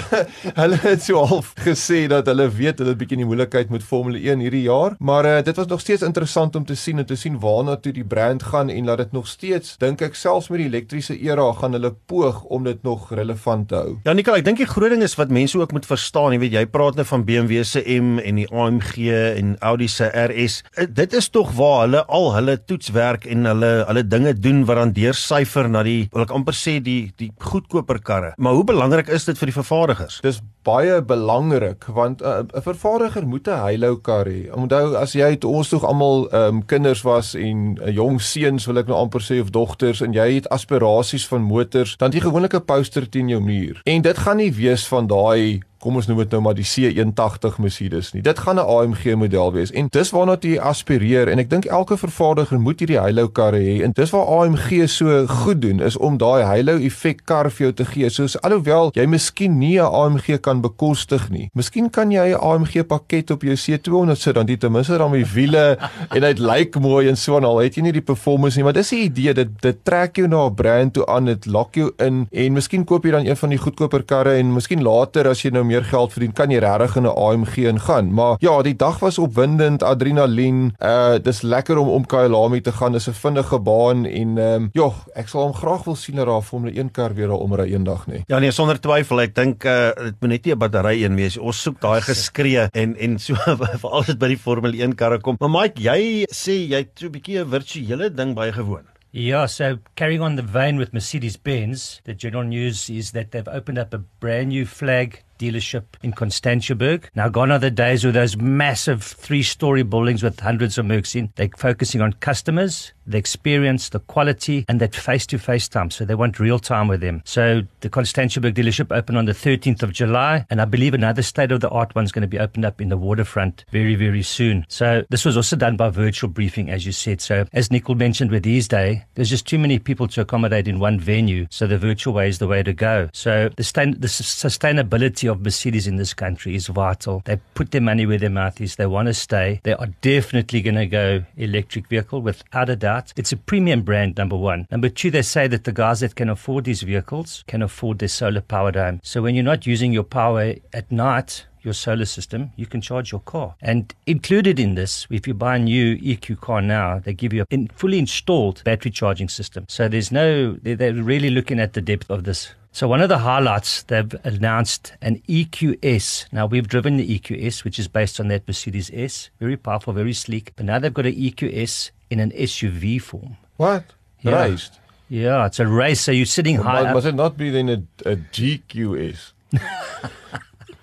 hulle 0.54 0.76
het 0.82 1.02
so 1.02 1.24
half 1.24 1.52
gesê 1.64 2.06
dat 2.10 2.26
hulle 2.28 2.48
weet 2.48 2.78
hulle 2.78 2.92
het 2.92 2.98
'n 2.98 3.00
bietjie 3.00 3.16
in 3.16 3.24
die 3.24 3.30
moeilikheid 3.30 3.70
met 3.70 3.82
Formule 3.82 4.18
1 4.18 4.38
hierdie 4.38 4.62
jaar, 4.62 4.94
maar 4.98 5.24
uh, 5.24 5.42
dit 5.42 5.56
was 5.56 5.66
nog 5.66 5.80
steeds 5.80 6.02
interessant 6.02 6.56
om 6.56 6.64
te 6.64 6.74
sien 6.74 6.98
en 6.98 7.06
te 7.06 7.16
sien 7.16 7.38
waarna 7.38 7.76
toe 7.76 7.92
die 7.92 8.04
brand 8.04 8.42
gaan 8.42 8.68
en 8.68 8.84
dat 8.84 8.98
dit 8.98 9.12
nog 9.12 9.26
steeds 9.26 9.76
dink 9.78 10.00
ek 10.00 10.14
selfs 10.14 10.48
met 10.48 10.58
die 10.58 10.66
elektriese 10.66 11.16
era 11.18 11.52
gaan 11.52 11.72
hulle 11.72 11.94
poog 12.06 12.42
om 12.42 12.64
dit 12.64 12.82
nog 12.82 13.10
relevant 13.14 13.68
te 13.68 13.74
hou. 13.74 13.96
Ja 14.04 14.12
Nicole, 14.12 14.38
ek 14.38 14.44
dink 14.44 14.58
die 14.58 14.66
groot 14.66 14.90
ding 14.90 15.02
is 15.02 15.14
wat 15.14 15.30
mense 15.30 15.58
ook 15.58 15.72
moet 15.72 15.86
verstaan, 15.86 16.32
jy 16.32 16.38
weet 16.38 16.52
jy 16.52 16.66
praat 16.66 16.98
nou 16.98 17.06
van 17.06 17.24
BMW 17.24 17.64
se 17.64 17.82
M 17.86 18.18
en 18.18 18.40
die 18.40 18.48
AMG 18.50 19.10
en 19.36 19.56
Audi 19.58 19.88
se 19.88 20.10
RS. 20.10 20.60
Eh, 20.74 20.86
dit 20.90 21.12
is 21.12 21.28
tog 21.28 21.52
waar 21.56 21.80
hulle 21.86 22.04
al 22.06 22.30
hulle 22.34 22.49
toetswerk 22.58 23.26
en 23.30 23.48
hulle 23.50 23.70
hulle 23.88 24.04
dinge 24.06 24.34
doen 24.38 24.64
wat 24.68 24.80
dan 24.80 24.94
deursyfer 24.96 25.68
na 25.70 25.84
die 25.86 26.08
wil 26.12 26.24
ek 26.26 26.34
amper 26.34 26.56
sê 26.56 26.78
die 26.84 27.12
die 27.20 27.30
goedkoper 27.38 28.00
karre. 28.04 28.32
Maar 28.36 28.58
hoe 28.58 28.66
belangrik 28.72 29.08
is 29.08 29.28
dit 29.28 29.38
vir 29.38 29.52
die 29.52 29.58
vervaardigers? 29.58 30.20
Dis 30.24 30.40
baie 30.62 31.02
belangrik 31.02 31.84
want 31.84 32.22
uh, 32.22 32.28
'n 32.28 32.48
uh, 32.54 32.62
vervaardiger 32.62 33.26
moet 33.26 33.48
'n 33.48 33.62
halo 33.64 33.96
kar 33.96 34.26
hê. 34.26 34.52
Onthou 34.52 34.94
as 34.94 35.12
jy 35.12 35.30
het 35.30 35.44
ons 35.44 35.68
tog 35.68 35.84
almal 35.84 36.28
um, 36.34 36.64
kinders 36.64 37.02
was 37.02 37.34
en 37.34 37.78
uh, 37.82 37.94
jong 37.94 38.20
seuns 38.20 38.66
wil 38.66 38.78
ek 38.78 38.86
nou 38.86 38.98
amper 38.98 39.20
sê 39.20 39.40
of 39.40 39.50
dogters 39.50 40.00
en 40.00 40.12
jy 40.12 40.34
het 40.34 40.48
aspirasies 40.48 41.26
van 41.28 41.42
motors, 41.42 41.96
dan 41.96 42.10
jy 42.10 42.20
gewoonlik 42.20 42.54
'n 42.54 42.64
poster 42.64 43.08
teen 43.08 43.28
jou 43.28 43.40
muur. 43.40 43.80
En 43.84 44.02
dit 44.02 44.18
gaan 44.18 44.36
nie 44.36 44.52
wees 44.52 44.86
van 44.88 45.06
daai 45.06 45.60
kom 45.80 45.96
ons 45.96 46.06
noem 46.10 46.18
dit 46.20 46.34
nou 46.34 46.42
maar 46.44 46.56
die 46.56 46.66
C180 46.66 47.56
Mercedes 47.64 48.12
nie. 48.12 48.20
Dit 48.22 48.38
gaan 48.44 48.60
'n 48.60 48.68
AMG 48.68 49.16
model 49.16 49.52
wees 49.52 49.70
en 49.72 49.88
dis 49.88 50.10
waarna 50.10 50.36
jy 50.40 50.58
aspireer 50.58 51.28
en 51.28 51.38
ek 51.38 51.50
dink 51.50 51.64
elke 51.64 51.96
vervaardiger 51.96 52.60
moet 52.60 52.80
hierdie 52.80 53.00
halo 53.00 53.28
karre 53.28 53.58
hê 53.58 53.82
en 53.82 53.92
dis 53.92 54.10
waar 54.10 54.26
AMG 54.26 54.88
so 54.88 55.26
goed 55.26 55.62
doen 55.62 55.80
is 55.80 55.96
om 55.96 56.18
daai 56.18 56.44
halo 56.44 56.76
effek 56.76 57.24
kar 57.24 57.50
vir 57.50 57.66
jou 57.66 57.72
te 57.72 57.84
gee. 57.84 58.10
Soos 58.10 58.36
alhoewel 58.42 58.90
jy 58.94 59.06
miskien 59.06 59.58
nie 59.58 59.78
'n 59.80 59.88
AMG 59.88 60.40
kan 60.50 60.62
bekostig 60.64 61.28
nie. 61.30 61.48
Miskien 61.54 61.90
kan 61.90 62.10
jy 62.10 62.34
'n 62.34 62.40
AMG 62.40 62.86
pakket 62.86 63.30
op 63.30 63.42
jou 63.42 63.54
C200 63.54 64.18
sit 64.18 64.34
dan 64.34 64.46
dit 64.46 64.60
ten 64.60 64.72
minste 64.72 64.98
dan 64.98 65.12
die 65.12 65.24
wiele 65.24 65.78
en 66.14 66.20
dit 66.20 66.38
lyk 66.38 66.78
mooi 66.80 67.08
en 67.08 67.16
so 67.16 67.36
en 67.36 67.44
al 67.44 67.62
het 67.62 67.76
jy 67.76 67.82
nie 67.82 67.92
die 67.92 68.04
performance 68.04 68.56
nie, 68.56 68.64
maar 68.64 68.74
dis 68.74 68.90
die 68.90 69.04
idee 69.06 69.34
dit 69.34 69.50
dit 69.62 69.78
trek 69.84 70.16
jou 70.16 70.28
na 70.28 70.46
'n 70.46 70.54
brand 70.54 70.92
toe 70.94 71.06
aan, 71.06 71.24
dit 71.24 71.46
lok 71.46 71.74
jou 71.74 71.90
in 71.98 72.26
en 72.30 72.52
miskien 72.52 72.84
koop 72.84 73.04
jy 73.04 73.10
dan 73.10 73.26
een 73.26 73.36
van 73.36 73.50
die 73.50 73.58
goedkoper 73.58 74.02
karre 74.02 74.38
en 74.38 74.52
miskien 74.54 74.82
later 74.82 75.28
as 75.28 75.42
jy 75.42 75.50
nou 75.50 75.64
meer 75.64 75.84
geld 75.84 76.12
verdien, 76.12 76.32
kan 76.32 76.50
jy 76.50 76.58
regtig 76.58 76.96
in 76.96 77.06
'n 77.06 77.14
AMG 77.14 77.56
ingaan. 77.70 78.12
Maar 78.12 78.36
ja, 78.40 78.62
die 78.62 78.76
dag 78.76 78.98
was 79.00 79.18
opwindend, 79.18 79.82
adrenalien. 79.82 80.74
Uh 80.80 81.18
dis 81.22 81.42
lekker 81.42 81.78
om 81.78 81.88
om 81.88 82.06
Kyalami 82.06 82.60
te 82.60 82.72
gaan. 82.72 82.92
Dis 82.92 83.08
'n 83.08 83.12
vinnige 83.12 83.58
baan 83.58 84.04
en 84.06 84.38
ehm 84.38 84.62
um, 84.62 84.68
ja, 84.72 84.90
ek 85.14 85.28
sal 85.28 85.42
hom 85.42 85.54
graag 85.54 85.84
wil 85.84 85.94
sien 85.94 86.16
dat 86.16 86.26
daar 86.26 86.42
Formule 86.42 86.74
1 86.74 86.90
kar 86.90 87.14
weer 87.14 87.28
daar 87.28 87.36
omry 87.36 87.72
eendag 87.72 88.06
nie. 88.06 88.22
Ja 88.26 88.38
nee, 88.38 88.50
sonder 88.50 88.80
twyfel. 88.80 89.20
Ek 89.20 89.34
dink 89.34 89.64
uh 89.64 89.90
dit 89.94 90.14
moet 90.20 90.30
net 90.30 90.39
nie 90.44 90.54
'n 90.54 90.58
battery 90.58 91.04
een 91.04 91.16
wees. 91.16 91.36
Ons 91.38 91.62
soek 91.62 91.80
daai 91.80 92.00
geskree 92.00 92.68
en 92.72 92.96
en 92.96 93.18
so 93.18 93.34
veral 93.34 94.00
as 94.00 94.06
dit 94.06 94.18
by 94.18 94.28
die 94.28 94.36
Formule 94.38 94.76
1 94.82 94.94
karre 94.94 95.20
kom. 95.20 95.36
Maar 95.40 95.50
Mike, 95.50 95.80
jy 95.82 96.26
sê 96.30 96.56
jy 96.68 96.84
het 96.84 96.92
so 96.94 97.06
'n 97.06 97.12
bietjie 97.12 97.40
'n 97.40 97.50
virtuele 97.50 98.10
ding 98.14 98.34
bygewoon. 98.34 98.86
Yeah, 99.12 99.46
so 99.46 99.78
carrying 99.96 100.22
on 100.22 100.36
the 100.36 100.42
vein 100.42 100.76
with 100.76 100.92
Mercedes 100.92 101.36
Benz, 101.36 102.00
the 102.04 102.14
general 102.14 102.44
news 102.44 102.88
is 102.88 103.10
that 103.10 103.32
they've 103.32 103.48
opened 103.48 103.76
up 103.76 103.92
a 103.92 103.98
brand 103.98 104.50
new 104.50 104.64
flag 104.64 105.24
dealership 105.36 105.96
in 106.02 106.12
Constantiaberg. 106.12 107.08
Now, 107.16 107.28
gone 107.28 107.50
are 107.50 107.58
the 107.58 107.72
days 107.72 108.04
with 108.04 108.14
those 108.14 108.36
massive 108.36 109.02
three 109.02 109.42
story 109.42 109.82
buildings 109.82 110.22
with 110.22 110.38
hundreds 110.38 110.78
of 110.78 110.86
Mercs 110.86 111.16
in. 111.16 111.32
They're 111.34 111.48
focusing 111.56 112.00
on 112.02 112.12
customers, 112.20 112.92
the 113.10 113.18
experience, 113.18 113.90
the 113.90 114.00
quality, 114.00 114.64
and 114.68 114.80
that 114.80 114.94
face 114.94 115.26
to 115.26 115.38
face 115.38 115.68
time. 115.68 115.90
So 115.90 116.04
they 116.04 116.14
want 116.14 116.40
real 116.40 116.58
time 116.58 116.88
with 116.88 117.00
them. 117.00 117.22
So 117.24 117.62
the 117.80 117.90
Constantiaberg 117.90 118.54
dealership 118.54 118.94
opened 118.96 119.18
on 119.18 119.26
the 119.26 119.32
13th 119.32 119.82
of 119.82 119.92
July, 119.92 120.46
and 120.50 120.60
I 120.60 120.64
believe 120.64 120.94
another 120.94 121.22
state 121.22 121.52
of 121.52 121.60
the 121.60 121.68
art 121.68 121.94
one's 121.94 122.12
going 122.12 122.22
to 122.22 122.28
be 122.28 122.38
opened 122.38 122.64
up 122.64 122.80
in 122.80 122.88
the 122.88 122.96
waterfront 122.96 123.64
very, 123.70 123.94
very 123.94 124.22
soon. 124.22 124.64
So 124.68 125.04
this 125.10 125.24
was 125.24 125.36
also 125.36 125.56
done 125.56 125.76
by 125.76 125.90
virtual 125.90 126.30
briefing, 126.30 126.70
as 126.70 126.86
you 126.86 126.92
said. 126.92 127.20
So 127.20 127.46
as 127.52 127.70
Nicole 127.70 127.96
mentioned 127.96 128.30
with 128.30 128.42
these 128.44 128.68
there's 128.70 129.30
just 129.30 129.46
too 129.46 129.58
many 129.58 129.78
people 129.78 130.06
to 130.08 130.20
accommodate 130.20 130.68
in 130.68 130.78
one 130.78 131.00
venue. 131.00 131.46
So 131.50 131.66
the 131.66 131.78
virtual 131.78 132.14
way 132.14 132.28
is 132.28 132.38
the 132.38 132.46
way 132.46 132.62
to 132.62 132.72
go. 132.72 133.08
So 133.12 133.50
the, 133.56 133.64
stain- 133.64 133.98
the 133.98 134.06
sustainability 134.06 135.30
of 135.30 135.42
Mercedes 135.42 135.86
in 135.86 135.96
this 135.96 136.14
country 136.14 136.54
is 136.54 136.68
vital. 136.68 137.22
They 137.24 137.40
put 137.54 137.72
their 137.72 137.80
money 137.80 138.06
where 138.06 138.18
their 138.18 138.30
mouth 138.30 138.60
is. 138.60 138.76
They 138.76 138.86
want 138.86 139.06
to 139.06 139.14
stay. 139.14 139.60
They 139.64 139.74
are 139.74 139.88
definitely 140.02 140.62
going 140.62 140.76
to 140.76 140.86
go 140.86 141.24
electric 141.36 141.88
vehicle 141.88 142.22
without 142.22 142.68
a 142.68 142.76
doubt. 142.76 142.99
It's 143.16 143.32
a 143.32 143.36
premium 143.36 143.82
brand, 143.82 144.16
number 144.16 144.36
one. 144.36 144.66
Number 144.70 144.88
two, 144.88 145.10
they 145.10 145.22
say 145.22 145.46
that 145.48 145.64
the 145.64 145.72
guys 145.72 146.00
that 146.00 146.14
can 146.14 146.28
afford 146.28 146.64
these 146.64 146.82
vehicles 146.82 147.44
can 147.46 147.62
afford 147.62 147.98
their 147.98 148.08
solar 148.08 148.40
powered 148.40 148.76
home. 148.76 149.00
So 149.02 149.22
when 149.22 149.34
you're 149.34 149.44
not 149.44 149.66
using 149.66 149.92
your 149.92 150.04
power 150.04 150.54
at 150.72 150.90
night, 150.90 151.46
your 151.62 151.74
solar 151.74 152.04
system, 152.04 152.50
you 152.56 152.66
can 152.66 152.80
charge 152.80 153.12
your 153.12 153.20
car. 153.20 153.54
And 153.60 153.94
included 154.06 154.58
in 154.58 154.74
this, 154.74 155.06
if 155.10 155.26
you 155.26 155.34
buy 155.34 155.56
a 155.56 155.58
new 155.58 155.96
EQ 155.98 156.40
car 156.40 156.62
now, 156.62 156.98
they 156.98 157.12
give 157.12 157.32
you 157.32 157.44
a 157.50 157.68
fully 157.74 157.98
installed 157.98 158.62
battery 158.64 158.90
charging 158.90 159.28
system. 159.28 159.66
So 159.68 159.88
there's 159.88 160.10
no, 160.10 160.54
they're 160.62 160.94
really 160.94 161.30
looking 161.30 161.60
at 161.60 161.74
the 161.74 161.80
depth 161.80 162.10
of 162.10 162.24
this 162.24 162.54
so 162.72 162.86
one 162.86 163.00
of 163.00 163.08
the 163.08 163.18
highlights 163.18 163.82
they've 163.84 164.14
announced 164.24 164.92
an 165.02 165.20
EQS. 165.28 166.32
Now 166.32 166.46
we've 166.46 166.68
driven 166.68 166.96
the 166.96 167.18
EQS, 167.18 167.64
which 167.64 167.78
is 167.78 167.88
based 167.88 168.20
on 168.20 168.28
that 168.28 168.46
Mercedes 168.46 168.90
S, 168.94 169.30
very 169.40 169.56
powerful, 169.56 169.92
very 169.92 170.12
sleek. 170.12 170.52
But 170.56 170.66
now 170.66 170.78
they've 170.78 170.94
got 170.94 171.06
an 171.06 171.14
EQS 171.14 171.90
in 172.10 172.20
an 172.20 172.30
SUV 172.30 173.00
form. 173.02 173.36
What? 173.56 173.84
Yeah. 174.20 174.42
Raised. 174.42 174.78
Yeah, 175.08 175.46
it's 175.46 175.58
a 175.58 175.66
race. 175.66 176.00
So 176.00 176.12
you're 176.12 176.26
sitting 176.26 176.56
high. 176.56 176.82
must, 176.84 176.94
must 176.94 177.06
it 177.06 177.14
not 177.16 177.36
be 177.36 177.50
then 177.50 177.68
a, 177.68 178.08
a 178.08 178.16
GQS? 178.16 179.32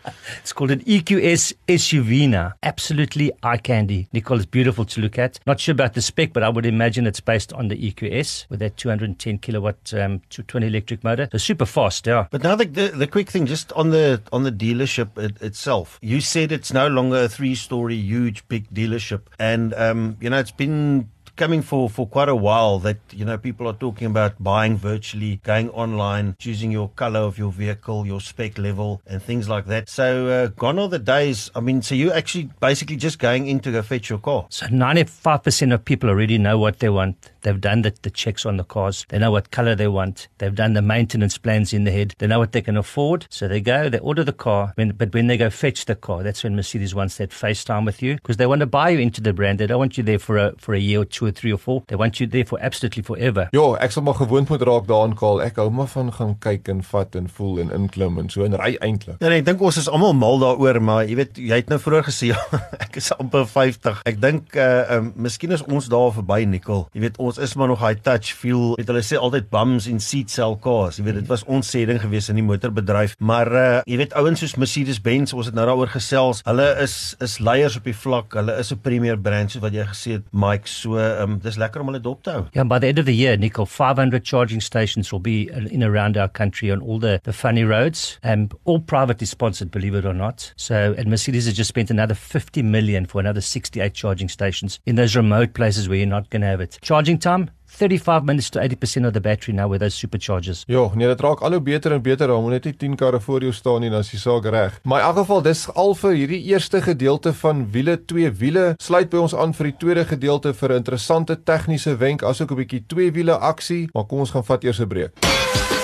It's 0.40 0.54
called 0.54 0.72
an 0.72 0.80
EQS 0.82 1.54
SUV 1.68 2.30
now. 2.30 2.54
Absolutely 2.64 3.32
eye 3.44 3.58
candy. 3.58 4.08
Nicole, 4.14 4.38
it's 4.38 4.46
beautiful 4.46 4.86
to 4.86 5.02
look 5.02 5.18
at. 5.20 5.40
Not 5.46 5.60
sure 5.60 5.74
about 5.74 5.94
the 5.94 6.02
spec, 6.02 6.34
but 6.34 6.44
I 6.44 6.50
would 6.50 6.66
imagine 6.66 7.06
it's 7.06 7.20
based 7.20 7.52
on 7.54 7.68
the 7.68 7.76
EQS 7.76 8.50
with 8.50 8.60
that 8.60 8.78
210 8.78 9.40
kilowatt 9.40 9.94
um, 9.94 10.22
220 10.30 10.68
electric 10.68 11.04
motor. 11.04 11.28
So 11.32 11.38
super 11.38 11.66
fast, 11.66 12.08
yeah. 12.08 12.28
But 12.32 12.44
now 12.44 12.56
the, 12.56 12.66
the 12.66 12.88
the 12.90 13.08
quick 13.08 13.30
thing, 13.30 13.46
just 13.46 13.72
on 13.74 13.90
the 13.90 14.22
on 14.32 14.44
the 14.44 14.52
dealership 14.52 15.18
it, 15.18 15.42
itself, 15.42 16.00
you 16.02 16.22
said 16.22 16.52
it's 16.52 16.72
no 16.72 16.88
longer 16.88 17.24
a 17.24 17.30
three-story 17.30 17.96
huge 17.96 18.48
big 18.48 18.70
dealership, 18.74 19.22
and 19.40 19.74
um, 19.74 20.18
you 20.22 20.30
know 20.30 20.40
it's 20.40 20.52
been 20.52 21.10
coming 21.38 21.62
for 21.62 21.90
for 21.90 22.08
quite 22.08 22.28
a 22.28 22.36
while 22.36 22.80
that 22.80 22.98
you 23.12 23.24
know 23.24 23.38
people 23.38 23.68
are 23.68 23.74
talking 23.74 24.08
about 24.08 24.44
buying 24.44 24.76
virtually, 24.76 25.40
going 25.44 25.70
online, 25.70 26.36
choosing 26.40 26.72
your 26.72 26.90
color 26.90 27.22
of 27.22 27.38
your 27.38 27.52
vehicle, 27.52 28.06
your 28.06 28.20
spec 28.20 28.58
level, 28.58 29.02
and 29.06 29.22
things 29.22 29.48
like 29.48 29.68
that. 29.68 29.88
So 29.88 30.28
uh, 30.28 30.48
gone 30.48 30.80
are 30.80 30.90
the 30.90 31.00
days. 31.00 31.50
I 31.56 31.60
mean, 31.62 31.82
so 31.82 31.96
you're 31.96 32.14
actually 32.14 32.50
basically 32.60 32.98
just 32.98 33.20
going 33.20 33.48
in 33.48 33.60
to 33.62 33.72
go 33.72 33.82
fetch 33.82 34.10
your 34.10 34.20
car. 34.20 34.48
So 34.50 34.66
95% 34.66 35.74
of 35.74 35.86
people 35.86 36.10
already 36.10 36.38
know 36.38 36.58
what 36.58 36.80
they 36.80 36.90
want. 36.90 37.32
They've 37.42 37.62
done 37.62 37.84
the, 37.84 37.94
the 38.02 38.10
checks 38.10 38.46
on 38.46 38.58
the 38.58 38.64
cars. 38.64 39.06
They 39.08 39.20
know 39.20 39.32
what 39.32 39.52
color 39.52 39.76
they 39.76 39.88
want. 39.88 40.28
They've 40.40 40.54
done 40.54 40.74
the 40.74 40.82
maintenance 40.82 41.38
plans 41.38 41.72
in 41.72 41.86
the 41.86 41.92
head. 41.92 42.14
They 42.18 42.28
know 42.28 42.40
what 42.40 42.52
they 42.52 42.62
can 42.62 42.76
afford. 42.76 43.28
So 43.30 43.48
they 43.48 43.62
go, 43.62 43.88
they 43.88 44.00
order 44.00 44.24
the 44.24 44.34
car. 44.34 44.74
When, 44.76 44.90
but 44.90 45.14
when 45.14 45.28
they 45.28 45.38
go 45.38 45.50
fetch 45.50 45.86
the 45.86 45.96
car, 45.96 46.24
that's 46.24 46.44
when 46.44 46.56
Mercedes 46.56 46.94
wants 46.94 47.18
that 47.18 47.30
FaceTime 47.30 47.86
with 47.86 48.02
you 48.02 48.16
because 48.16 48.36
they 48.36 48.48
want 48.48 48.60
to 48.62 48.66
buy 48.66 48.90
you 48.90 49.00
into 49.00 49.22
the 49.22 49.32
brand. 49.32 49.60
They 49.60 49.68
don't 49.68 49.80
want 49.80 49.98
you 49.98 50.04
there 50.04 50.20
for 50.20 50.38
a, 50.38 50.56
for 50.58 50.74
a 50.74 50.80
year 50.80 51.02
or 51.02 51.06
two 51.06 51.27
or 51.28 51.36
three 51.36 51.54
or 51.54 51.60
four. 51.62 51.84
They 51.88 51.98
want 52.00 52.20
you 52.20 52.28
there 52.28 52.46
for 52.46 52.60
absolutely 52.60 53.04
forever. 53.04 53.48
Ja, 53.56 53.66
ek 53.84 53.94
sal 53.96 54.04
maar 54.08 54.18
gewoond 54.20 54.50
moet 54.50 54.64
raak 54.68 54.88
daaraan 54.90 55.16
kaal. 55.20 55.42
Ek 55.46 55.60
hou 55.62 55.70
maar 55.74 55.90
van 55.92 56.12
gaan 56.16 56.36
kyk 56.44 56.72
en 56.74 56.84
vat 56.84 57.16
en 57.20 57.30
voel 57.30 57.62
en 57.64 57.74
inklim 57.76 58.18
en 58.22 58.30
so 58.34 58.46
en 58.48 58.58
ry 58.60 58.74
eintlik. 58.84 59.20
Ja, 59.22 59.32
nee, 59.32 59.42
ek 59.42 59.50
dink 59.50 59.62
ons 59.62 59.80
is 59.82 59.90
almal 59.92 60.16
mal 60.18 60.40
daaroor, 60.42 60.80
maar 60.84 61.04
jy 61.08 61.18
weet, 61.20 61.40
jy 61.42 61.62
het 61.62 61.72
nou 61.72 61.80
vroeër 61.82 62.08
gesê 62.10 62.30
ja, 62.34 62.40
ek 62.80 63.00
is 63.02 63.12
amper 63.18 63.48
50. 63.50 64.02
Ek 64.10 64.20
dink 64.24 64.58
uh 64.58 64.98
um, 64.98 65.12
miskien 65.28 65.54
is 65.56 65.64
ons 65.68 65.90
daar 65.92 66.12
verby 66.16 66.44
Nicole. 66.50 66.88
Jy 66.96 67.04
weet, 67.08 67.20
ons 67.24 67.40
is 67.44 67.56
maar 67.60 67.72
nog 67.72 67.82
hy 67.84 67.94
touch 68.06 68.34
feel. 68.38 68.76
Weet 68.80 68.92
hulle 68.92 69.04
sê 69.06 69.20
altyd 69.20 69.50
bums 69.54 69.88
in 69.92 70.00
seat 70.04 70.32
cell 70.34 70.58
cars. 70.64 71.00
Jy 71.00 71.08
weet, 71.08 71.22
dit 71.22 71.32
was 71.32 71.44
ons 71.48 71.68
sê 71.74 71.84
ding 71.90 72.00
gewees 72.02 72.30
in 72.32 72.40
die 72.40 72.46
motorbedryf, 72.46 73.18
maar 73.20 73.52
uh 73.52 73.66
jy 73.88 74.00
weet 74.02 74.16
ouens 74.18 74.42
soos 74.44 74.58
Mercedes-Benz, 74.60 75.36
ons 75.38 75.50
het 75.50 75.58
nou 75.58 75.66
daaroor 75.68 75.92
gesels. 75.94 76.44
Hulle 76.48 76.68
is 76.84 77.16
is 77.24 77.38
leiers 77.44 77.78
op 77.80 77.88
die 77.88 77.96
vlak. 77.96 78.38
Hulle 78.38 78.58
is 78.62 78.72
'n 78.74 78.82
premier 78.84 79.18
brand 79.18 79.52
soos 79.52 79.64
wat 79.64 79.74
jy 79.74 79.86
gesê 79.88 80.12
het, 80.18 80.26
Mike. 80.32 80.68
So, 80.68 80.98
um 81.18 81.38
dis 81.44 81.58
lekker 81.58 81.82
om 81.82 81.92
hulle 81.92 82.02
dop 82.04 82.24
te 82.24 82.32
hou. 82.32 82.46
Yeah, 82.56 82.64
by 82.64 82.80
the 82.80 82.88
end 82.88 83.00
of 83.00 83.06
the 83.06 83.16
year, 83.16 83.38
Nicole, 83.38 83.66
500 83.66 84.24
charging 84.24 84.62
stations 84.62 85.12
will 85.12 85.20
be 85.20 85.50
in 85.54 85.84
around 85.84 86.18
our 86.18 86.28
country 86.28 86.72
on 86.72 86.82
all 86.82 87.00
the, 87.00 87.20
the 87.24 87.34
funny 87.34 87.64
roads, 87.64 88.20
and 88.24 88.54
all 88.66 88.80
privately 88.80 89.28
sponsored, 89.28 89.72
believe 89.72 89.96
it 89.96 90.06
or 90.06 90.14
not. 90.14 90.54
So, 90.56 90.96
and 90.98 91.10
Mercedes 91.10 91.46
has 91.46 91.56
just 91.56 91.70
spent 91.70 91.92
another 91.92 92.14
50 92.14 92.62
million 92.64 93.06
for 93.06 93.20
another 93.20 93.42
68 93.42 93.94
charging 93.94 94.30
stations 94.30 94.80
in 94.86 94.96
those 94.96 95.16
remote 95.16 95.54
places 95.54 95.90
where 95.90 95.98
you're 95.98 96.08
not 96.08 96.30
going 96.30 96.42
to 96.42 96.48
have 96.48 96.62
it. 96.62 96.78
Charging 96.82 97.18
time, 97.18 97.50
35 97.68 98.24
minutes 98.24 98.50
to 98.50 98.60
80% 98.60 99.06
of 99.06 99.14
the 99.14 99.22
battery 99.22 99.54
now 99.54 99.70
with 99.70 99.80
those 99.80 99.96
superchargers. 99.96 100.64
Ja, 100.68 100.90
nee, 100.96 101.08
dit 101.08 101.22
raak 101.22 101.42
al 101.42 101.52
hoe 101.52 101.62
beter 101.62 101.92
en 101.92 102.02
beter. 102.02 102.28
Daar 102.28 102.42
moet 102.42 102.58
net 102.58 102.64
nie 102.64 102.76
10 102.76 102.96
karre 102.96 103.20
voor 103.22 103.42
jou 103.42 103.54
staan 103.54 103.82
nie, 103.82 103.90
dan 103.90 104.00
is 104.00 104.10
die 104.10 104.20
saak 104.20 104.46
reg. 104.46 104.80
Maar 104.84 105.00
in 105.00 105.06
elk 105.06 105.18
geval, 105.18 105.42
dis 105.42 105.68
al 105.74 105.96
vir 105.96 106.18
hierdie 106.18 106.42
eerste 106.54 106.82
gedeelte 106.82 107.34
van 107.34 107.68
wiele, 107.72 107.98
twee 108.06 108.32
wiele. 108.32 108.74
Sluit 108.82 109.10
by 109.10 109.18
ons 109.28 109.36
aan 109.36 109.54
vir 109.54 109.72
die 109.72 109.78
tweede 109.78 110.06
gedeelte 110.06 110.54
vir 110.54 110.74
'n 110.74 110.84
interessante 110.84 111.44
tegniese 111.44 111.98
wenk 111.98 112.24
asook 112.24 112.52
'n 112.52 112.56
bietjie 112.56 112.84
twee 112.88 113.12
wiele 113.12 113.38
aksie, 113.38 113.90
maar 113.94 114.06
kom 114.06 114.20
ons 114.20 114.32
gaan 114.32 114.46
vat 114.46 114.64
eers 114.64 114.80
'n 114.80 114.88
breek. 114.88 115.77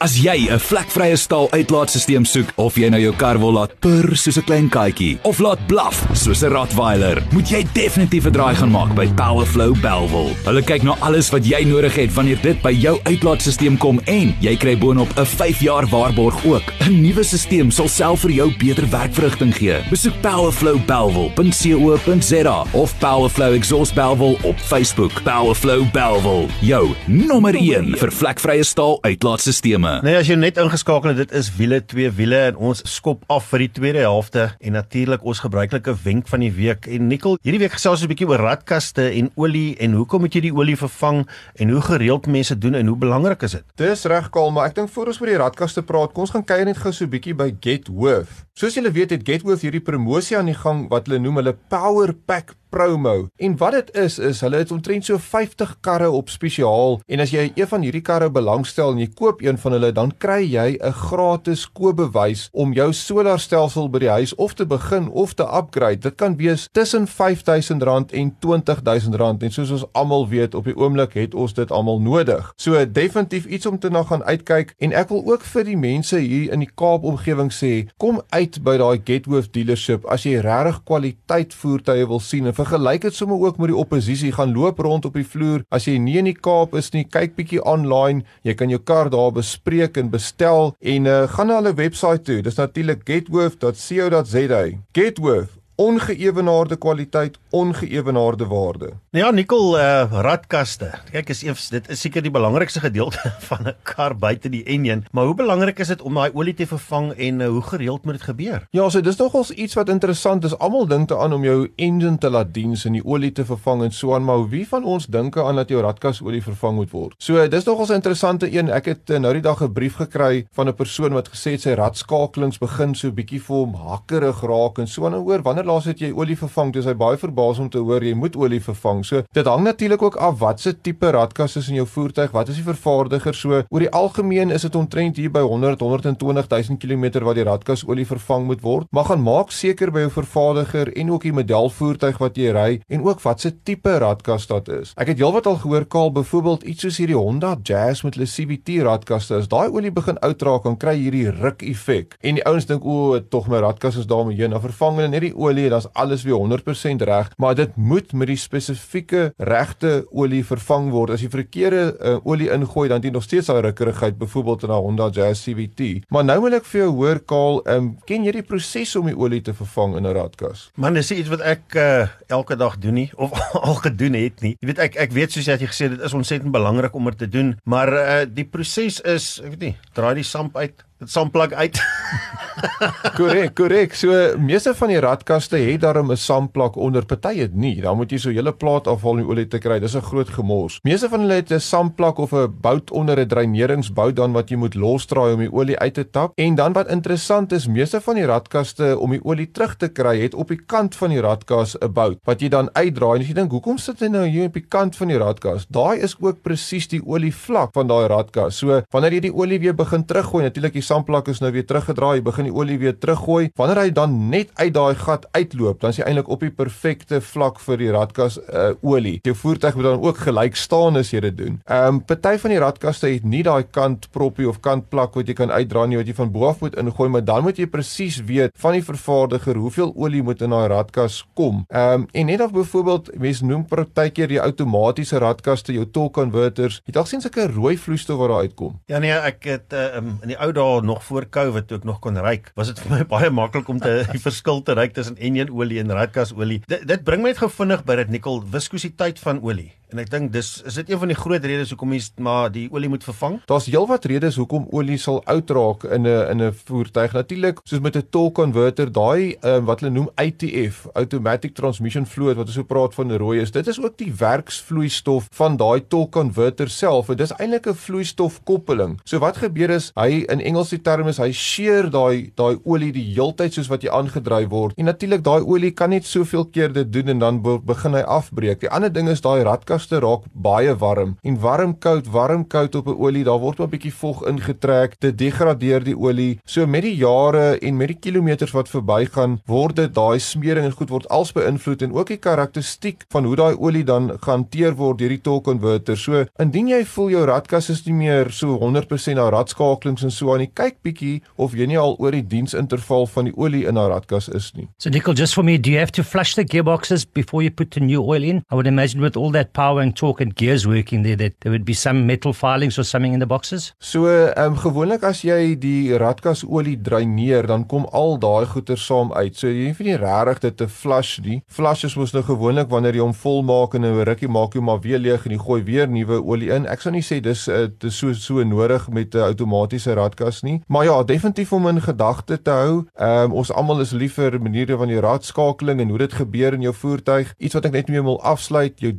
As 0.00 0.16
jy 0.16 0.48
'n 0.48 0.56
vlekvrye 0.56 1.12
staal 1.16 1.50
uitlaatstelsel 1.52 2.24
soek 2.24 2.52
of 2.56 2.76
jy 2.80 2.88
nou 2.88 3.00
jou 3.00 3.12
kar 3.20 3.38
wil 3.38 3.52
laat 3.52 3.80
purr 3.84 4.16
soos 4.16 4.38
'n 4.38 4.44
klein 4.48 4.68
katjie 4.72 5.18
of 5.28 5.38
laat 5.38 5.66
blaf 5.66 6.06
soos 6.14 6.42
'n 6.42 6.48
Rottweiler, 6.48 7.22
moet 7.32 7.50
jy 7.50 7.66
definitief 7.74 8.24
'n 8.24 8.32
draai 8.32 8.54
gaan 8.54 8.70
maak 8.70 8.94
by 8.94 9.06
Powerflow 9.12 9.80
Belwel. 9.80 10.30
Hulle 10.44 10.62
kyk 10.62 10.82
na 10.82 10.96
alles 11.00 11.30
wat 11.30 11.44
jy 11.44 11.64
nodig 11.64 11.94
het 11.94 12.14
wanneer 12.14 12.40
dit 12.40 12.62
by 12.62 12.72
jou 12.72 13.00
uitlaatstelsel 13.04 13.76
kom 13.76 14.00
en 14.06 14.34
jy 14.40 14.56
kry 14.56 14.78
boonop 14.78 15.18
'n 15.18 15.26
5 15.26 15.60
jaar 15.60 15.86
waarborg 15.86 16.46
ook. 16.46 16.72
'n 16.80 17.02
Nuwe 17.02 17.22
stelsel 17.22 17.70
sal 17.70 17.88
self 17.88 18.20
vir 18.20 18.30
jou 18.30 18.56
beter 18.56 18.88
werkverrigting 18.88 19.54
gee. 19.54 19.82
Besoek 19.90 20.20
powerflowbelwel.co.za 20.22 22.64
of 22.72 22.98
Powerflow 22.98 23.54
Exhaust 23.54 23.94
Belwel 23.94 24.38
op 24.42 24.58
Facebook. 24.58 25.22
Powerflow 25.22 25.90
Belwel, 25.92 26.48
jou 26.60 26.94
nommer 27.06 27.54
1 27.54 27.98
vir 27.98 28.12
vlekvrye 28.12 28.64
staal 28.64 28.98
uitlaatstelsels. 29.02 29.89
Nee, 30.04 30.16
as 30.20 30.28
jy 30.30 30.36
net 30.38 30.58
ingeskakel 30.60 31.12
het, 31.12 31.18
dit 31.24 31.32
is 31.36 31.50
wiele 31.56 31.80
twee 31.84 32.10
wiele 32.14 32.38
en 32.50 32.60
ons 32.70 32.82
skop 32.88 33.24
af 33.32 33.48
vir 33.50 33.64
die 33.64 33.70
tweede 33.80 34.04
helfte 34.04 34.46
en 34.60 34.76
natuurlik 34.78 35.24
ons 35.26 35.42
gebruikelike 35.44 35.94
wenk 36.04 36.30
van 36.30 36.44
die 36.44 36.52
week. 36.54 36.86
En 36.86 37.08
Nicole, 37.10 37.40
hierdie 37.42 37.62
week 37.64 37.74
gesels 37.76 38.00
ons 38.00 38.06
'n 38.06 38.12
bietjie 38.12 38.28
oor 38.28 38.40
radkaste 38.40 39.10
en 39.10 39.30
olie 39.36 39.76
en 39.80 39.92
hoekom 39.98 40.20
moet 40.20 40.34
jy 40.34 40.40
die 40.40 40.54
olie 40.54 40.76
vervang 40.76 41.26
en 41.56 41.70
hoe 41.70 41.80
gereeld 41.80 42.26
mense 42.26 42.58
doen 42.58 42.74
en 42.74 42.86
hoe 42.86 42.96
belangrik 42.96 43.42
is 43.42 43.52
dit? 43.52 43.64
Dis 43.76 44.04
reg, 44.04 44.30
Kaal, 44.30 44.50
maar 44.50 44.66
ek 44.68 44.74
dink 44.74 44.90
voor 44.90 45.06
ons 45.06 45.20
oor 45.20 45.26
die 45.26 45.36
radkaste 45.36 45.82
praat, 45.82 46.12
kom 46.12 46.22
ons 46.22 46.30
gaan 46.30 46.44
kyk 46.44 46.64
net 46.64 46.78
gou 46.78 46.92
so 46.92 47.04
'n 47.04 47.10
bietjie 47.10 47.34
by 47.34 47.54
Getworth. 47.60 48.49
Soos 48.60 48.74
julle 48.76 48.90
weet, 48.92 49.14
het 49.14 49.22
Getworth 49.24 49.62
hierdie 49.64 49.80
promosie 49.80 50.36
aan 50.36 50.50
die 50.50 50.58
gang 50.62 50.82
wat 50.90 51.06
hulle 51.08 51.22
noem 51.24 51.40
hulle 51.40 51.54
Power 51.72 52.12
Pack 52.12 52.52
promo. 52.70 53.28
En 53.36 53.56
wat 53.56 53.72
dit 53.72 53.94
is 53.96 54.18
is 54.18 54.40
hulle 54.44 54.60
het 54.62 54.70
omtrent 54.70 55.04
so 55.04 55.18
50 55.18 55.76
karre 55.80 56.10
op 56.10 56.30
spesiaal 56.30 57.00
en 57.06 57.22
as 57.24 57.32
jy 57.34 57.48
een 57.54 57.68
van 57.70 57.82
hierdie 57.82 58.04
karre 58.06 58.30
belangstel 58.30 58.92
en 58.94 59.00
jy 59.02 59.08
koop 59.18 59.42
een 59.42 59.58
van 59.58 59.74
hulle 59.76 59.90
dan 59.96 60.12
kry 60.22 60.40
jy 60.44 60.78
'n 60.78 60.92
gratis 60.92 61.66
koopbewys 61.72 62.48
om 62.52 62.72
jou 62.72 62.92
solarstelsel 62.92 63.90
by 63.90 63.98
die 63.98 64.08
huis 64.08 64.34
of 64.34 64.54
te 64.54 64.66
begin 64.66 65.08
of 65.08 65.34
te 65.34 65.42
upgrade. 65.42 65.98
Dit 65.98 66.14
kan 66.14 66.36
wees 66.36 66.68
tussen 66.72 67.06
R5000 67.06 68.12
en 68.12 68.36
R20000 68.40 69.42
en 69.42 69.50
soos 69.50 69.70
ons 69.70 69.84
almal 69.92 70.28
weet 70.28 70.54
op 70.54 70.64
die 70.64 70.76
oomblik 70.76 71.12
het 71.12 71.34
ons 71.34 71.54
dit 71.54 71.70
almal 71.70 72.00
nodig. 72.00 72.52
So 72.56 72.92
definitief 72.92 73.46
iets 73.46 73.66
om 73.66 73.78
te 73.78 73.90
na 73.90 74.02
gaan 74.02 74.22
uitkyk 74.22 74.74
en 74.78 74.92
ek 74.92 75.08
wil 75.08 75.22
ook 75.26 75.42
vir 75.42 75.64
die 75.64 75.76
mense 75.76 76.18
hier 76.18 76.52
in 76.52 76.58
die 76.58 76.70
Kaap 76.74 77.02
omgewing 77.02 77.52
sê, 77.52 77.88
kom 77.96 78.22
uit 78.28 78.49
by 78.58 78.74
daai 78.80 78.98
Getworth 79.06 79.52
dealership 79.54 80.06
as 80.10 80.24
jy 80.26 80.40
regtig 80.42 80.80
kwaliteit 80.88 81.54
voertuie 81.54 82.08
wil 82.10 82.22
sien 82.24 82.50
en 82.50 82.56
vergelyk 82.56 83.06
dit 83.06 83.14
sommer 83.14 83.38
ook 83.38 83.60
met 83.62 83.70
die 83.70 83.78
oppositie 83.78 84.32
gaan 84.34 84.54
loop 84.56 84.82
rond 84.82 85.06
op 85.06 85.14
die 85.14 85.26
vloer. 85.26 85.62
As 85.70 85.86
jy 85.86 85.98
nie 86.02 86.18
in 86.18 86.26
die 86.30 86.34
Kaap 86.34 86.74
is 86.74 86.90
nie 86.96 87.04
kyk 87.04 87.36
bietjie 87.38 87.62
online. 87.62 88.24
Jy 88.42 88.56
kan 88.58 88.72
jou 88.74 88.80
kar 88.82 89.12
daar 89.12 89.30
bespreek 89.36 90.00
en 90.00 90.10
bestel 90.10 90.74
en 90.80 91.06
uh, 91.06 91.22
gaan 91.30 91.52
na 91.52 91.60
hulle 91.60 91.76
webwerf 91.76 92.26
toe. 92.26 92.40
Dis 92.42 92.58
natuurlik 92.58 93.06
getworth.co.za 93.06 94.62
getworth 94.96 95.60
ongeëwenaarde 95.80 96.76
kwaliteit, 96.76 97.38
ongeëwenaarde 97.50 98.46
waarde. 98.46 98.92
Nou 99.10 99.24
ja, 99.24 99.30
Nicole, 99.30 99.78
uh 99.78 100.22
radkaste. 100.22 100.90
Kyk, 101.10 101.28
is 101.28 101.42
eers 101.42 101.68
dit 101.68 101.88
is 101.90 102.00
seker 102.00 102.22
die 102.22 102.30
belangrikste 102.30 102.80
gedeelte 102.80 103.32
van 103.50 103.68
'n 103.68 103.74
kar 103.82 104.14
buite 104.16 104.48
die 104.48 104.62
enjin, 104.64 105.04
maar 105.12 105.24
hoe 105.24 105.34
belangrik 105.34 105.78
is 105.78 105.88
dit 105.88 106.02
om 106.02 106.14
daai 106.14 106.30
olie 106.34 106.54
te 106.54 106.66
vervang 106.66 107.12
en 107.12 107.40
uh, 107.40 107.48
hoe 107.48 107.62
gereeld 107.62 108.04
moet 108.04 108.14
dit 108.14 108.22
gebeur? 108.22 108.66
Ja, 108.70 108.88
so 108.90 109.00
dis 109.00 109.16
nogals 109.16 109.50
iets 109.50 109.74
wat 109.74 109.88
interessant 109.88 110.44
is. 110.44 110.58
Almal 110.58 110.86
dink 110.86 111.08
daaraan 111.08 111.32
om 111.32 111.44
jou 111.44 111.70
engine 111.76 112.18
te 112.18 112.30
laat 112.30 112.54
diens 112.54 112.84
en 112.84 112.92
die 112.92 113.04
olie 113.04 113.32
te 113.32 113.44
vervang 113.44 113.82
en 113.82 113.92
so 113.92 114.14
aan, 114.14 114.24
maar 114.24 114.48
wie 114.48 114.68
van 114.68 114.84
ons 114.84 115.06
dink 115.06 115.36
aan 115.36 115.56
dat 115.56 115.68
jou 115.68 115.82
radkasolie 115.82 116.42
vervang 116.42 116.74
moet 116.74 116.90
word? 116.90 117.14
So 117.18 117.48
dis 117.48 117.64
nogals 117.64 117.90
'n 117.90 117.94
interessante 117.94 118.52
een. 118.52 118.70
Ek 118.70 118.84
het 118.84 119.10
uh, 119.10 119.18
nou 119.18 119.32
die 119.32 119.42
dag 119.42 119.62
'n 119.62 119.72
brief 119.72 119.96
gekry 119.96 120.46
van 120.52 120.68
'n 120.68 120.74
persoon 120.74 121.12
wat 121.12 121.28
gesê 121.28 121.50
het 121.50 121.60
sy 121.60 121.74
radskakelings 121.74 122.58
begin 122.58 122.94
so 122.94 123.10
bietjie 123.10 123.42
vir 123.42 123.56
hom 123.56 123.74
hakkerig 123.74 124.40
raak 124.42 124.78
en 124.78 124.86
so 124.86 125.06
aan 125.06 125.14
oor 125.14 125.42
wanneer 125.42 125.64
laas 125.64 125.84
het 125.84 125.98
jy 125.98 126.12
olie 126.12 126.36
vervang? 126.36 126.72
Dis 126.72 126.84
hy 126.84 126.94
baie 126.94 127.16
verbaas 127.16 127.39
om 127.40 127.70
te 127.70 127.78
hoor 127.78 128.04
jy 128.04 128.14
moet 128.14 128.36
olie 128.36 128.60
vervang. 128.60 129.04
So 129.06 129.24
dit 129.32 129.46
hang 129.46 129.64
natuurlik 129.64 130.02
ook 130.02 130.16
af 130.16 130.38
watse 130.40 130.74
tipe 130.80 131.10
radkas 131.10 131.56
is 131.56 131.68
in 131.68 131.80
jou 131.80 131.86
voertuig, 131.86 132.32
wat 132.36 132.48
is 132.48 132.60
die 132.60 132.66
vervaardiger 132.66 133.34
so. 133.34 133.62
Oor 133.68 133.84
die 133.84 133.90
algemeen 133.90 134.50
is 134.50 134.66
dit 134.66 134.76
omtrent 134.76 135.16
hier 135.16 135.32
by 135.32 135.42
100 135.46 135.80
120 135.80 136.48
000 136.50 136.78
km 136.78 137.24
wat 137.24 137.38
die 137.38 137.46
radkas 137.48 137.84
olie 137.88 138.06
vervang 138.06 138.46
moet 138.46 138.62
word. 138.62 138.88
Maar 138.90 139.10
gaan 139.10 139.24
maak 139.24 139.54
seker 139.54 139.92
by 139.94 140.04
jou 140.06 140.12
vervaardiger 140.20 140.92
en 140.96 141.10
ook 141.14 141.26
die 141.26 141.34
model 141.34 141.70
voertuig 141.70 142.20
wat 142.22 142.38
jy 142.38 142.52
ry 142.54 142.68
en 142.88 143.04
ook 143.06 143.22
watse 143.24 143.52
tipe 143.64 143.98
radkas 144.02 144.46
dit 144.50 144.68
is. 144.80 144.94
Ek 145.00 145.12
het 145.12 145.20
heelwat 145.20 145.46
al 145.46 145.60
gehoor 145.62 145.86
kaal 145.90 146.12
byvoorbeeld 146.14 146.66
iets 146.68 146.84
soos 146.84 146.98
hierdie 147.00 147.18
Honda 147.18 147.56
Jazz 147.62 148.04
met 148.04 148.16
hulle 148.16 148.28
CVT 148.28 148.80
radkaste. 148.86 149.38
As 149.40 149.48
daai 149.50 149.68
olie 149.68 149.92
begin 149.94 150.18
oud 150.24 150.42
raak, 150.46 150.66
dan 150.66 150.76
kry 150.80 150.96
hierdie 150.98 151.30
ruk 151.30 151.62
effek. 151.66 152.16
En 152.26 152.38
die 152.38 152.44
ouens 152.48 152.66
dink 152.68 152.84
o, 152.84 153.18
tog 153.32 153.48
my 153.50 153.60
radkas 153.64 153.98
is 154.00 154.08
daarmee 154.10 154.38
heen. 154.38 154.54
Dan 154.54 154.62
vervang 154.64 154.98
hulle 154.98 155.12
net 155.12 155.24
die 155.26 155.32
olie 155.36 155.68
en 155.68 155.76
dan's 155.76 155.88
alles 155.92 156.24
weer 156.26 156.38
100% 156.38 157.06
reg, 157.08 157.29
maar 157.36 157.54
dit 157.54 157.76
moet 157.76 158.12
met 158.12 158.30
die 158.30 158.38
spesifieke 158.40 159.32
regte 159.36 160.06
olie 160.10 160.42
vervang 160.46 160.90
word. 160.90 161.14
As 161.16 161.24
jy 161.24 161.30
verkeerde 161.32 161.82
uh, 161.98 162.16
olie 162.26 162.50
ingooi, 162.52 162.88
dan 162.88 163.00
het 163.00 163.08
jy 163.08 163.14
nog 163.14 163.26
steeds 163.26 163.50
daai 163.50 163.62
rukkerigheid, 163.68 164.18
byvoorbeeld 164.18 164.62
in 164.62 164.70
'n 164.70 164.82
Honda 164.86 165.08
Jazz 165.08 165.44
CVT. 165.44 166.04
Maar 166.08 166.24
nou 166.24 166.40
wil 166.42 166.58
ek 166.58 166.64
vir 166.64 166.80
jou 166.80 166.90
hoor, 166.90 167.20
Kaal, 167.20 167.60
um, 167.68 167.96
ken 168.04 168.24
jy 168.24 168.32
die 168.32 168.42
proses 168.42 168.96
om 168.96 169.06
die 169.06 169.16
olie 169.16 169.40
te 169.40 169.54
vervang 169.54 169.96
in 169.96 170.06
'n 170.06 170.14
radkas? 170.14 170.70
Man, 170.76 170.94
dis 170.94 171.10
iets 171.10 171.28
wat 171.28 171.40
ek 171.40 171.74
uh, 171.74 172.08
elke 172.26 172.56
dag 172.56 172.78
doen 172.78 172.94
nie 172.94 173.10
of 173.16 173.32
al 173.68 173.74
gedoen 173.74 174.14
het 174.14 174.40
nie. 174.40 174.56
Jy 174.60 174.66
weet 174.66 174.78
ek 174.78 174.96
ek 174.96 175.12
weet 175.12 175.32
soos 175.32 175.46
jy 175.46 175.56
het 175.58 175.68
gesê 175.68 175.88
dit 175.88 176.00
is 176.00 176.14
ontsettend 176.14 176.52
belangrik 176.52 176.94
om 176.94 177.04
dit 177.04 177.18
te 177.18 177.28
doen, 177.28 177.58
maar 177.64 177.92
uh, 177.92 178.26
die 178.28 178.44
proses 178.44 179.00
is, 179.00 179.40
ek 179.44 179.56
weet 179.56 179.60
nie, 179.60 179.76
draai 179.92 180.14
die 180.14 180.26
samp 180.26 180.56
uit, 180.56 180.84
dit 181.00 181.10
sampplug 181.10 181.52
uit. 181.52 181.80
Korrek, 183.16 183.54
korrek. 183.56 183.94
So 183.96 184.12
meeste 184.40 184.72
van 184.76 184.90
die 184.92 185.00
radkaste 185.00 185.56
het 185.56 185.80
daarom 185.80 186.10
'n 186.12 186.16
sampplak 186.16 186.76
onder, 186.76 187.04
party 187.04 187.38
het 187.38 187.54
nie. 187.54 187.80
Dan 187.80 187.96
moet 187.96 188.10
jy 188.10 188.18
so 188.18 188.30
hele 188.30 188.52
plaat 188.52 188.86
om 188.86 189.16
die 189.16 189.26
olie 189.26 189.46
te 189.48 189.58
kry. 189.58 189.78
Dis 189.80 189.96
'n 189.96 190.02
groot 190.02 190.28
gemors. 190.28 190.78
Meeste 190.82 191.08
van 191.08 191.20
hulle 191.20 191.34
het 191.34 191.50
'n 191.52 191.60
sampplak 191.60 192.18
of 192.18 192.32
'n 192.32 192.52
bout 192.60 192.90
onder 192.90 193.18
'n 193.18 193.28
dreineringsbout 193.28 194.16
dan 194.16 194.32
wat 194.32 194.50
jy 194.50 194.56
moet 194.56 194.74
losdraai 194.74 195.32
om 195.32 195.40
die 195.40 195.52
olie 195.52 195.78
uit 195.78 195.94
te 195.94 196.10
tap. 196.10 196.32
En 196.34 196.54
dan 196.54 196.72
wat 196.72 196.88
interessant 196.88 197.52
is, 197.52 197.66
meeste 197.66 198.00
van 198.00 198.14
die 198.14 198.26
radkaste 198.26 198.98
om 198.98 199.10
die 199.10 199.24
olie 199.24 199.50
terug 199.50 199.76
te 199.76 199.88
kry, 199.88 200.20
het 200.20 200.34
op 200.34 200.48
die 200.48 200.60
kant 200.66 200.96
van 200.96 201.08
die 201.08 201.20
radkas 201.20 201.76
'n 201.80 201.92
bout 201.92 202.18
wat 202.24 202.40
jy 202.40 202.48
dan 202.48 202.68
uitdraai. 202.72 203.14
En 203.14 203.20
as 203.20 203.26
jy 203.26 203.34
dink, 203.34 203.50
hoekom 203.50 203.78
sit 203.78 204.00
hy 204.00 204.06
nou 204.08 204.26
hier 204.26 204.46
op 204.46 204.52
die 204.52 204.66
kant 204.68 204.96
van 204.96 205.08
die 205.08 205.18
radkas? 205.18 205.66
Daai 205.68 205.98
is 205.98 206.16
ook 206.20 206.42
presies 206.42 206.88
die 206.88 207.02
olievlak 207.06 207.70
van 207.72 207.86
daai 207.86 208.06
radkas. 208.06 208.58
So 208.58 208.82
wanneer 208.90 209.12
jy 209.12 209.20
die 209.20 209.34
olie 209.34 209.58
weer 209.58 209.74
begin 209.74 210.04
teruggooi, 210.04 210.42
natuurlik 210.42 210.72
die 210.72 210.82
sampplak 210.90 211.28
is 211.30 211.40
nou 211.42 211.52
weer 211.54 211.66
teruggedraai, 211.68 212.18
jy 212.18 212.24
begin 212.26 212.48
die 212.48 212.54
olie 212.54 212.78
weer 212.80 212.96
teruggooi. 212.98 213.50
Wanneer 213.58 213.84
hy 213.84 213.90
dan 213.94 214.16
net 214.32 214.50
uit 214.58 214.72
daai 214.74 214.94
gat 214.98 215.26
uitloop, 215.36 215.80
dan 215.82 215.94
is 215.94 216.00
hy 216.00 216.08
eintlik 216.08 216.30
op 216.32 216.42
die 216.44 216.52
perfekte 216.54 217.20
vlak 217.24 217.60
vir 217.62 217.80
die 217.80 217.90
radkas 217.94 218.38
uh, 218.42 218.70
olie. 218.86 219.18
Jou 219.26 219.36
voertuig 219.38 219.78
moet 219.78 219.88
dan 219.90 220.02
ook 220.02 220.22
gelyk 220.26 220.58
staan 220.58 220.98
as 221.00 221.12
jy 221.14 221.22
dit 221.28 221.38
doen. 221.38 221.58
Ehm 221.70 222.00
um, 222.00 222.02
party 222.10 222.36
van 222.42 222.54
die 222.54 222.60
radkaste 222.62 223.10
het 223.10 223.26
nie 223.28 223.42
daai 223.46 223.62
kant 223.70 224.08
proppie 224.14 224.48
of 224.48 224.60
kant 224.64 224.88
plak 224.90 225.14
wat 225.18 225.28
jy 225.28 225.36
kan 225.38 225.52
uitdra 225.52 225.84
nie 225.86 225.98
wat 226.00 226.08
jy 226.10 226.16
van 226.16 226.32
bo 226.32 226.48
af 226.48 226.62
moet 226.64 226.78
ingooi, 226.80 227.08
maar 227.12 227.24
dan 227.26 227.44
moet 227.46 227.60
jy 227.60 227.68
presies 227.70 228.20
weet 228.26 228.56
van 228.58 228.74
die 228.78 228.84
vervaardiger 228.84 229.58
hoeveel 229.60 229.92
olie 229.94 230.22
moet 230.26 230.42
in 230.42 230.54
daai 230.54 230.68
radkas 230.72 231.20
kom. 231.38 231.64
Ehm 231.68 232.02
um, 232.02 232.08
en 232.12 232.26
net 232.26 232.42
of 232.44 232.54
byvoorbeeld 232.56 233.12
mense 233.20 233.46
noem 233.46 233.64
partykeer 233.70 234.30
die 234.30 234.40
outomatiese 234.42 235.20
radkaste 235.22 235.74
jou 235.76 235.86
torque 235.86 236.18
converters, 236.20 236.80
jy 236.86 236.94
dalk 236.96 237.08
sien 237.10 237.22
sulke 237.22 237.46
rooi 237.50 237.76
vloeistof 237.78 238.18
wat 238.20 238.32
daar 238.32 238.48
uitkom. 238.48 238.76
Ja 238.90 238.98
nee, 239.02 239.14
ek 239.14 239.46
het 239.46 239.76
uh, 239.76 240.00
um, 240.00 240.16
in 240.24 240.34
die 240.34 240.40
ou 240.40 240.50
dae 240.56 240.79
nog 240.86 241.02
voor 241.04 241.28
Covid 241.28 241.68
toe 241.68 241.78
ek 241.80 241.88
nog 241.88 242.00
kon 242.04 242.18
ry, 242.20 242.38
was 242.54 242.72
dit 242.72 242.80
vir 242.84 242.96
my 242.98 243.02
baie 243.08 243.30
maklik 243.30 243.68
om 243.68 243.80
te 243.82 244.04
die 244.12 244.22
verskil 244.22 244.62
te 244.62 244.76
ry 244.78 244.88
tussen 244.88 245.18
enjin 245.18 245.52
olie 245.52 245.80
en 245.82 245.92
radkasolie. 245.96 246.62
Dit 246.70 246.86
dit 246.88 247.04
bring 247.04 247.22
my 247.24 247.34
net 247.34 247.42
gou 247.42 247.50
vinnig 247.52 247.84
by 247.86 248.00
dit 248.02 248.16
nikkel 248.16 248.42
viskositeit 248.54 249.20
van 249.22 249.42
olie. 249.42 249.70
En 249.90 249.98
ek 249.98 250.10
dink 250.10 250.30
dis 250.30 250.48
is 250.68 250.76
dit 250.78 250.90
een 250.92 250.98
van 251.02 251.10
die 251.10 251.18
groot 251.18 251.44
redes 251.44 251.72
hoekom 251.74 251.92
jy 251.96 252.00
maar 252.22 252.50
die 252.54 252.68
olie 252.70 252.88
moet 252.90 253.02
vervang. 253.04 253.40
Daar's 253.50 253.66
heelwat 253.66 254.06
redes 254.10 254.36
hoekom 254.38 254.68
olie 254.76 254.98
sal 255.02 255.18
oud 255.30 255.50
raak 255.50 255.84
in 255.84 256.06
'n 256.06 256.30
in 256.30 256.42
'n 256.42 256.52
voertuig. 256.52 257.12
Natuurlik, 257.12 257.60
soos 257.64 257.80
met 257.80 257.96
'n 257.96 258.06
torque 258.10 258.34
converter, 258.34 258.92
daai 258.92 259.36
um, 259.42 259.64
wat 259.64 259.80
hulle 259.80 259.92
noem 259.92 260.08
ATF, 260.14 260.86
automatic 260.94 261.54
transmission 261.54 262.06
fluid 262.06 262.36
wat 262.36 262.46
ons 262.46 262.54
so 262.54 262.62
praat 262.62 262.94
van 262.94 263.12
rooi 263.12 263.40
is. 263.40 263.50
Dit 263.50 263.66
is 263.66 263.82
ook 263.82 263.98
die 263.98 264.12
werksvloeistof 264.12 265.26
van 265.32 265.56
daai 265.56 265.82
torque 265.88 266.10
converter 266.10 266.68
self. 266.68 267.08
En 267.08 267.16
dis 267.16 267.32
eintlik 267.32 267.66
'n 267.66 267.74
vloeistofkoppeling. 267.74 269.00
So 269.04 269.18
wat 269.18 269.36
gebeur 269.36 269.70
is 269.70 269.90
hy 269.96 270.24
in 270.28 270.40
Engels 270.40 270.70
die 270.70 270.80
term 270.80 271.08
is 271.08 271.18
hy 271.18 271.32
shear 271.32 271.90
daai 271.90 272.32
daai 272.34 272.58
olie 272.64 272.92
die 272.92 273.14
heeltyd 273.14 273.52
soos 273.52 273.68
wat 273.68 273.82
jy 273.82 273.90
aangedryf 273.90 274.48
word. 274.48 274.74
En 274.76 274.84
natuurlik 274.84 275.24
daai 275.24 275.42
olie 275.42 275.70
kan 275.70 275.90
net 275.90 276.06
soveel 276.06 276.44
keer 276.44 276.72
dit 276.72 276.92
doen 276.92 277.08
en 277.08 277.18
dan 277.18 277.42
begin 277.64 277.94
hy 277.94 278.00
afbreek. 278.00 278.60
Die 278.60 278.70
ander 278.70 278.92
ding 278.92 279.08
is 279.08 279.20
daai 279.20 279.42
radkaste 279.80 280.00
raak 280.00 280.24
baie 280.32 280.74
warm 280.78 281.16
en 281.24 281.38
warm 281.40 281.74
koud, 281.78 282.06
warm 282.12 282.44
koud 282.44 282.74
op 282.74 282.86
'n 282.86 282.98
olie, 282.98 283.24
daar 283.24 283.38
word 283.38 283.60
'n 283.60 283.70
bietjie 283.70 283.92
vog 283.92 284.26
ingetrek, 284.26 285.00
dit 285.00 285.16
degradeer 285.18 285.84
die 285.84 285.96
olie. 285.96 286.38
So 286.44 286.66
met 286.66 286.82
die 286.82 286.96
jare 286.96 287.58
en 287.60 287.76
met 287.76 287.88
die 287.88 287.98
kilometers 288.00 288.52
wat 288.52 288.68
verbygaan, 288.68 289.40
word 289.46 289.76
dit 289.76 289.94
daai 289.94 290.18
smering 290.18 290.64
en 290.64 290.72
goed 290.72 290.90
word 290.90 291.08
als 291.08 291.32
beïnvloed 291.32 291.82
en 291.82 291.92
ook 291.92 292.08
die 292.08 292.16
karakteristiek 292.16 293.04
van 293.10 293.24
hoe 293.24 293.36
daai 293.36 293.56
olie 293.58 293.84
dan 293.84 294.18
gehanteer 294.20 294.74
word 294.76 294.98
deur 294.98 295.08
die 295.08 295.20
torque 295.20 295.44
converter. 295.44 295.96
So 295.96 296.24
indien 296.38 296.68
jy 296.68 296.84
voel 296.84 297.10
jou 297.10 297.24
radkas 297.24 297.70
is 297.70 297.86
nie 297.86 297.94
meer 297.94 298.30
so 298.30 298.58
100% 298.58 299.14
na 299.14 299.30
radskakelings 299.30 300.02
en 300.02 300.10
so 300.10 300.32
aan 300.32 300.38
nie, 300.38 300.50
kyk 300.54 300.76
bietjie 300.82 301.22
of 301.36 301.52
jy 301.54 301.66
nie 301.66 301.78
al 301.78 301.96
oor 301.98 302.10
die 302.10 302.26
diensinterval 302.26 303.06
van 303.06 303.24
die 303.24 303.36
olie 303.36 303.66
in 303.66 303.78
'n 303.78 303.88
radkas 303.88 304.28
is 304.28 304.52
nie. 304.54 304.68
So 304.78 304.90
Nicole, 304.90 305.16
just 305.16 305.34
for 305.34 305.44
me, 305.44 305.58
do 305.58 305.70
you 305.70 305.78
have 305.78 305.92
to 305.92 306.02
flush 306.02 306.34
the 306.34 306.44
gearboxes 306.44 307.06
before 307.12 307.42
you 307.42 307.50
put 307.50 307.70
the 307.70 307.80
new 307.80 308.02
oil 308.02 308.22
in? 308.22 308.42
I 308.50 308.54
would 308.54 308.66
imagine 308.66 309.00
with 309.00 309.16
all 309.16 309.30
that 309.30 309.52
power 309.52 309.69
and 309.78 309.96
torque 309.96 310.20
and 310.20 310.34
gears 310.34 310.66
working 310.66 311.04
there 311.04 311.16
that 311.16 311.40
there 311.40 311.52
would 311.52 311.64
be 311.64 311.74
some 311.74 312.06
metal 312.06 312.32
filings 312.32 312.78
or 312.78 312.84
something 312.84 313.12
in 313.12 313.20
the 313.20 313.26
boxes. 313.26 313.72
So, 313.78 314.06
ehm 314.06 314.52
um, 314.52 314.56
gewoonlik 314.56 315.02
as 315.02 315.22
jy 315.22 315.54
die 315.60 315.96
radkas 315.98 316.42
olie 316.44 316.76
dreineer, 316.76 317.46
dan 317.46 317.66
kom 317.66 317.86
al 317.92 318.18
daai 318.18 318.46
goeder 318.46 318.78
saam 318.78 319.12
uit. 319.12 319.36
So 319.36 319.48
jy 319.48 319.68
hoef 319.68 319.80
nie 319.84 319.96
regtig 320.00 320.40
dit 320.40 320.56
te 320.56 320.68
flush 320.68 321.18
nie. 321.24 321.40
Flush 321.48 321.84
is 321.84 321.96
mos 321.96 322.14
nou 322.16 322.22
gewoonlik 322.26 322.70
wanneer 322.72 322.98
jy 322.98 323.04
hom 323.04 323.14
vol 323.14 323.42
maak 323.46 323.74
en 323.74 323.84
'n 323.84 324.04
rukkie 324.08 324.28
maak 324.28 324.54
jy 324.54 324.60
maar 324.60 324.80
weer 324.80 324.98
leeg 324.98 325.26
en 325.26 325.32
jy 325.32 325.38
gooi 325.38 325.62
weer 325.62 325.88
nuwe 325.88 326.20
olie 326.22 326.50
in. 326.50 326.66
Ek 326.66 326.80
sou 326.80 326.92
nie 326.92 327.04
sê 327.04 327.20
dis 327.20 327.48
uh, 327.48 327.68
dis 327.78 327.96
so 327.96 328.12
so 328.14 328.42
nodig 328.44 328.88
met 328.88 329.14
'n 329.14 329.18
uh, 329.18 329.30
outomatiese 329.30 329.94
radkas 329.94 330.42
nie. 330.42 330.60
Maar 330.68 330.84
ja, 330.84 331.02
definitief 331.02 331.52
om 331.52 331.68
in 331.68 331.80
gedagte 331.80 332.42
te 332.42 332.50
hou. 332.50 332.84
Ehm 332.98 333.30
um, 333.30 333.32
ons 333.32 333.52
almal 333.52 333.80
is 333.80 333.92
lief 333.92 334.14
vir 334.14 334.40
maniere 334.40 334.76
van 334.76 334.88
die 334.88 335.00
radskakeling 335.00 335.80
en 335.80 335.88
hoe 335.88 335.98
dit 335.98 336.12
gebeur 336.12 336.52
in 336.54 336.62
jou 336.62 336.74
voertuig. 336.74 337.34
Iets 337.38 337.54
wat 337.54 337.64
ek 337.64 337.72
net 337.72 337.88
mee 337.88 338.02
wil 338.02 338.20
afsluit, 338.22 338.80
jou 338.80 338.92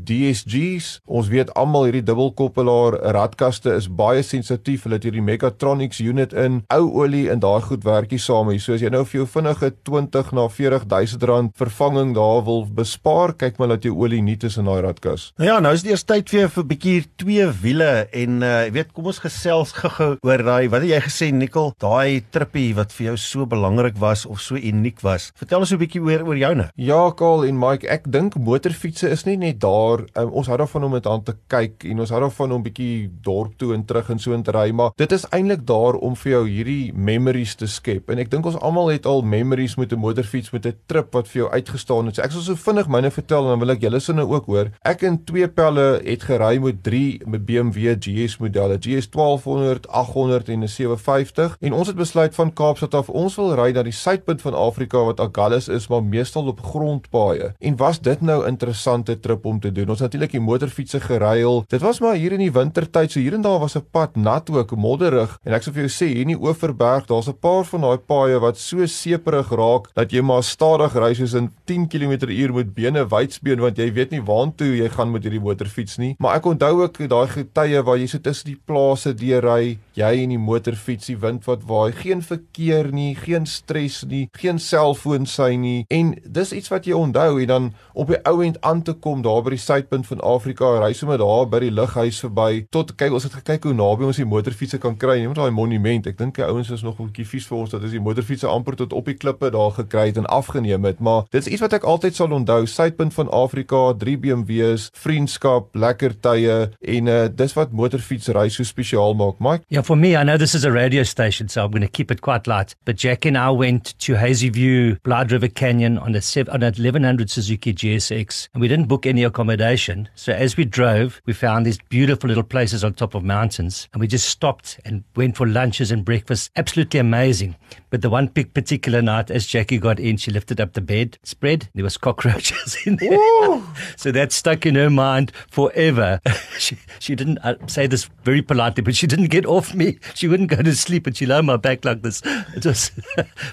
DSG's. 0.62 1.00
Ons 1.10 1.30
weet 1.32 1.52
almal 1.58 1.88
hierdie 1.88 2.04
dubbelkoppelaar 2.06 2.98
radkaste 3.16 3.74
is 3.76 3.88
baie 3.88 4.24
sensitief. 4.26 4.86
Hulle 4.86 5.00
het 5.00 5.08
hierdie 5.08 5.24
Mechatronics 5.26 6.02
unit 6.04 6.34
in, 6.38 6.62
ou 6.74 6.90
olie 7.02 7.28
en 7.32 7.42
daai 7.42 7.62
goed 7.66 7.86
werkie 7.88 8.20
saam. 8.22 8.52
So 8.62 8.76
as 8.76 8.84
jy 8.84 8.92
nou 8.94 9.04
vir 9.08 9.22
jou 9.22 9.28
vinnige 9.30 9.72
20 9.88 10.34
na 10.38 10.48
40 10.52 10.88
000 10.90 11.30
rand 11.30 11.54
vervanging 11.58 12.14
daar 12.18 12.44
wil 12.48 12.66
bespaar, 12.66 13.36
kyk 13.38 13.60
maar 13.60 13.74
dat 13.76 13.86
jou 13.88 13.94
olie 13.98 14.22
nie 14.22 14.38
tussen 14.40 14.68
daai 14.70 14.82
radkas. 14.86 15.32
Nou 15.40 15.50
ja, 15.50 15.60
nou 15.64 15.74
is 15.76 15.86
dit 15.86 15.94
eers 15.94 16.06
tyd 16.08 16.30
vir 16.32 16.50
vir 16.50 16.64
'n 16.64 16.68
bietjie 16.68 17.06
twee 17.18 17.48
wiele 17.62 18.08
en 18.12 18.42
uh 18.44 18.70
weet 18.72 18.92
kom 18.94 19.06
ons 19.06 19.20
gesels 19.20 19.74
gou-gou 19.74 20.18
oor 20.24 20.44
daai 20.44 20.70
wat 20.70 20.82
het 20.82 20.92
jy 20.92 21.02
gesê 21.02 21.32
Nikkel, 21.32 21.74
daai 21.80 22.24
trippie 22.32 22.74
wat 22.76 22.92
vir 22.92 23.12
jou 23.12 23.18
so 23.18 23.46
belangrik 23.46 23.98
was 23.98 24.26
of 24.26 24.42
so 24.42 24.56
uniek 24.56 25.02
was. 25.02 25.32
Vertel 25.36 25.60
ons 25.60 25.72
'n 25.72 25.78
bietjie 25.78 26.02
oor 26.02 26.28
oor 26.28 26.38
joune. 26.38 26.70
Ja, 26.76 27.12
Karl 27.12 27.46
en 27.46 27.60
Mike, 27.60 27.88
ek 27.88 28.12
dink 28.12 28.36
motorfietsse 28.36 29.10
is 29.10 29.26
nie 29.26 29.38
net 29.38 29.60
daar. 29.60 30.06
Um, 30.16 30.32
ons 30.32 30.51
hou 30.52 30.60
daarvan 30.62 30.86
om 30.88 30.96
dit 30.98 31.08
aan 31.10 31.24
te 31.26 31.36
kyk 31.52 31.86
en 31.90 32.04
ons 32.04 32.12
hou 32.14 32.22
daarvan 32.24 32.56
om 32.56 32.64
bietjie 32.66 33.10
dorp 33.26 33.56
toe 33.62 33.74
en 33.76 33.86
terug 33.88 34.12
en 34.14 34.20
so 34.22 34.36
in 34.36 34.44
te 34.46 34.54
ry, 34.56 34.70
maar 34.76 34.92
dit 35.00 35.12
is 35.16 35.26
eintlik 35.32 35.66
daar 35.70 35.98
om 36.00 36.16
vir 36.24 36.32
jou 36.32 36.44
hierdie 36.48 36.92
memories 36.94 37.56
te 37.60 37.70
skep. 37.72 38.12
En 38.12 38.22
ek 38.22 38.32
dink 38.32 38.48
ons 38.50 38.60
almal 38.60 38.92
het 38.94 39.08
al 39.10 39.24
memories 39.24 39.78
met 39.80 39.94
'n 39.94 40.00
motorfiets 40.00 40.52
met 40.52 40.66
'n 40.66 40.76
trip 40.88 41.14
wat 41.14 41.28
vir 41.28 41.42
jou 41.42 41.50
uitgestaan 41.52 42.06
het. 42.06 42.16
So 42.16 42.22
ek 42.22 42.32
sal 42.32 42.42
so 42.42 42.56
vinnig 42.56 42.88
myne 42.88 43.12
vertel 43.12 43.44
en 43.44 43.50
dan 43.50 43.60
wil 43.60 43.76
ek 43.76 43.82
julle 43.82 44.00
sinne 44.00 44.28
ook 44.28 44.46
hoor. 44.46 44.72
Ek 44.84 45.02
in 45.02 45.24
twee 45.24 45.48
pelle 45.48 46.02
het 46.04 46.24
gery 46.24 46.58
met 46.60 46.84
3 46.84 47.22
met 47.26 47.46
BMW 47.46 47.96
GS 48.00 48.38
modelle, 48.38 48.78
GS 48.78 49.10
1200, 49.10 49.88
800 49.88 50.50
en 50.50 50.64
'n 50.64 50.68
750 50.68 51.58
en 51.60 51.74
ons 51.74 51.88
het 51.88 51.96
besluit 51.96 52.36
van 52.36 52.54
Kaapstad 52.54 52.94
af 52.94 53.10
ons 53.10 53.36
wil 53.36 53.56
ry 53.56 53.72
na 53.72 53.84
die 53.84 53.92
suidpunt 53.92 54.42
van 54.42 54.54
Afrika 54.54 55.04
wat 55.04 55.20
Agulhas 55.20 55.68
is, 55.68 55.88
maar 55.88 56.04
meestal 56.04 56.48
op 56.48 56.60
grondpaaie. 56.62 57.54
En 57.60 57.78
was 57.78 58.02
dit 58.02 58.22
nou 58.22 58.44
'n 58.44 58.48
interessante 58.48 59.20
trip 59.20 59.46
om 59.46 59.60
te 59.60 59.72
doen? 59.72 59.90
Ons 59.90 60.00
natuurlik 60.00 60.32
die 60.32 60.41
motorfietsse 60.42 61.00
geruil. 61.00 61.64
Dit 61.68 61.82
was 61.82 62.00
maar 62.00 62.16
hier 62.16 62.32
in 62.36 62.44
die 62.44 62.52
wintertyd, 62.52 63.12
so 63.12 63.20
hier 63.20 63.34
en 63.38 63.42
daar 63.42 63.60
was 63.60 63.76
'n 63.78 63.86
pad 63.92 64.16
nat 64.16 64.50
ook, 64.50 64.76
modderig. 64.76 65.38
En 65.44 65.54
ek 65.54 65.64
sou 65.64 65.74
vir 65.74 65.88
jou 65.88 65.92
sê, 65.92 66.08
hier 66.08 66.22
in 66.22 66.34
die 66.36 66.42
Oeverberg, 66.42 67.06
daar's 67.08 67.28
'n 67.28 67.40
paar 67.40 67.64
van 67.66 67.82
daai 67.82 67.98
paaie 67.98 68.40
wat 68.40 68.58
so 68.58 68.86
seeperig 68.86 69.50
raak 69.52 69.90
dat 69.96 70.12
jy 70.12 70.22
maar 70.22 70.44
stadig 70.44 70.96
ry 70.96 71.14
soos 71.14 71.34
in 71.34 71.52
10 71.66 71.88
km/h 71.88 72.54
met 72.54 72.74
bene 72.74 73.06
wydsbeen 73.06 73.60
want 73.60 73.78
jy 73.78 73.92
weet 73.94 74.12
nie 74.12 74.22
waantoe 74.22 74.78
jy 74.78 74.90
gaan 74.90 75.12
met 75.12 75.24
hierdie 75.24 75.42
motorfiets 75.42 75.98
nie. 75.98 76.16
Maar 76.20 76.36
ek 76.36 76.46
onthou 76.46 76.82
ook 76.84 76.98
daai 77.10 77.28
getye 77.28 77.84
waar 77.84 77.98
jy 77.98 78.08
so 78.08 78.18
tussen 78.20 78.52
die 78.52 78.60
plase 78.66 79.14
deurry, 79.14 79.78
jy 79.98 80.12
en 80.24 80.30
die 80.30 80.40
motorfiets, 80.42 81.10
die 81.12 81.18
wind 81.18 81.46
wat 81.50 81.66
waai, 81.68 81.92
geen 81.92 82.22
verkeer 82.22 82.92
nie, 82.92 83.16
geen 83.16 83.46
stres 83.46 84.02
nie, 84.08 84.28
geen 84.40 84.60
selfoon 84.60 85.28
sy 85.30 85.56
nie. 85.60 85.86
En 85.90 86.14
dis 86.26 86.54
iets 86.54 86.72
wat 86.72 86.88
jy 86.88 86.98
onthou 86.98 87.42
en 87.42 87.52
dan 87.52 87.70
op 87.94 88.12
die 88.12 88.20
ou 88.30 88.38
end 88.46 88.60
aan 88.66 88.84
te 88.86 88.94
kom 88.94 89.24
daar 89.26 89.44
by 89.46 89.56
die 89.56 89.62
suidpunt 89.62 90.08
van 90.10 90.21
Afrika, 90.22 90.80
ry 90.80 90.94
sommer 90.94 91.18
daar 91.18 91.48
by 91.50 91.60
die 91.60 91.72
lughuis 91.72 92.20
verby. 92.24 92.66
Tot 92.72 92.96
kyk 92.96 93.14
ons 93.14 93.28
het 93.28 93.34
gekyk 93.34 93.64
hoe 93.64 93.74
naby 93.74 94.08
ons 94.08 94.22
die 94.22 94.26
motorfietsse 94.26 94.80
kan 94.82 94.98
kry. 94.98 95.20
Net 95.22 95.36
daai 95.36 95.52
monument. 95.52 96.08
Ek 96.08 96.18
dink 96.18 96.36
die 96.36 96.46
ouens 96.46 96.72
is 96.72 96.84
nog 96.84 97.00
'n 97.00 97.10
bietjie 97.12 97.26
vies 97.26 97.48
vir 97.48 97.58
ons 97.58 97.70
dat 97.70 97.82
ons 97.84 97.92
die 97.92 98.00
motorfietsse 98.00 98.48
amper 98.48 98.76
tot 98.76 98.94
op 98.94 99.06
die 99.06 99.18
klippe 99.18 99.52
daar 99.52 99.72
gekry 99.72 100.08
het 100.08 100.18
en 100.18 100.26
afgeneem 100.26 100.86
het, 100.86 101.00
maar 101.00 101.26
dit 101.32 101.46
is 101.46 101.54
iets 101.54 101.62
wat 101.62 101.74
ek 101.74 101.84
altyd 101.84 102.16
sal 102.16 102.32
onthou. 102.32 102.66
Suidpunt 102.66 103.14
van 103.14 103.30
Afrika, 103.30 103.94
3 103.94 104.18
BMW's, 104.18 104.90
vriendskap, 104.94 105.76
lekker 105.76 106.14
tye 106.20 106.72
en 106.82 107.08
uh, 107.08 107.28
dis 107.28 107.54
wat 107.54 107.72
motorfietsry 107.72 108.50
so 108.50 108.64
spesiaal 108.64 109.14
maak. 109.14 109.40
Mike? 109.40 109.64
Yeah, 109.70 109.82
for 109.82 109.96
me, 109.96 110.16
I 110.16 110.24
know 110.24 110.38
this 110.38 110.56
is 110.56 110.64
a 110.64 110.72
radio 110.72 111.04
station, 111.04 111.50
so 111.50 111.64
I'm 111.64 111.72
going 111.72 111.82
to 111.82 111.88
keep 111.88 112.12
it 112.12 112.22
quite 112.22 112.48
light. 112.48 112.76
But 112.86 112.98
Jack 112.98 113.26
and 113.26 113.38
I 113.38 113.50
went 113.50 113.98
to 114.00 114.16
Hazy 114.16 114.50
View, 114.50 114.98
Blood 115.04 115.32
River 115.32 115.48
Canyon 115.48 115.98
on 115.98 116.16
a, 116.16 116.22
seven, 116.22 116.54
on 116.54 116.64
a 116.64 116.68
1100 116.68 117.30
Suzuki 117.30 117.74
GSX, 117.74 118.50
and 118.54 118.62
we 118.62 118.68
didn't 118.68 118.88
book 118.88 119.06
any 119.06 119.24
accommodation. 119.24 120.10
So 120.16 120.34
as 120.34 120.58
we 120.58 120.66
drove, 120.66 121.22
we 121.26 121.34
found 121.34 121.66
these 121.66 121.80
beautiful 121.90 122.28
little 122.28 122.44
places 122.44 122.84
on 122.84 122.94
top 122.94 123.16
of 123.16 123.24
mountains, 123.24 123.88
and 123.94 124.00
we 124.00 124.08
just 124.08 124.30
stopped 124.30 124.80
and 124.86 125.04
went 125.16 125.38
for 125.38 125.48
lunches 125.48 125.92
and 125.92 126.06
breakfast. 126.06 126.52
Absolutely 126.56 127.00
amazing. 127.00 127.56
But 127.90 128.02
the 128.02 128.10
one 128.10 128.28
big 128.28 128.54
particular 128.54 129.02
night, 129.02 129.32
as 129.32 129.48
Jackie 129.48 129.78
got 129.78 130.00
in, 130.00 130.18
she 130.18 130.32
lifted 130.32 130.62
up 130.62 130.74
the 130.74 130.82
bed 130.82 131.18
spread. 131.24 131.70
There 131.74 131.84
was 131.84 131.98
cockroaches 131.98 132.78
in 132.86 132.98
there, 132.98 133.62
so 133.98 134.12
that 134.12 134.32
stuck 134.32 134.66
in 134.66 134.76
her 134.76 134.90
mind 134.90 135.32
forever. 135.50 136.20
she, 136.60 136.78
she 137.00 137.16
didn't 137.16 137.40
uh, 137.40 137.56
say 137.68 137.88
this 137.88 138.10
very 138.24 138.42
politely, 138.42 138.84
but 138.84 138.96
she 138.96 139.08
didn't 139.08 139.30
get 139.30 139.46
off 139.46 139.74
me. 139.74 139.98
She 140.14 140.28
wouldn't 140.28 140.50
go 140.50 140.62
to 140.62 140.76
sleep, 140.76 141.08
and 141.08 141.18
she 141.18 141.26
lay 141.26 141.38
on 141.38 141.46
my 141.46 141.58
back 141.58 141.84
like 141.84 142.02
this. 142.04 142.22
It 142.56 142.66
was 142.66 142.92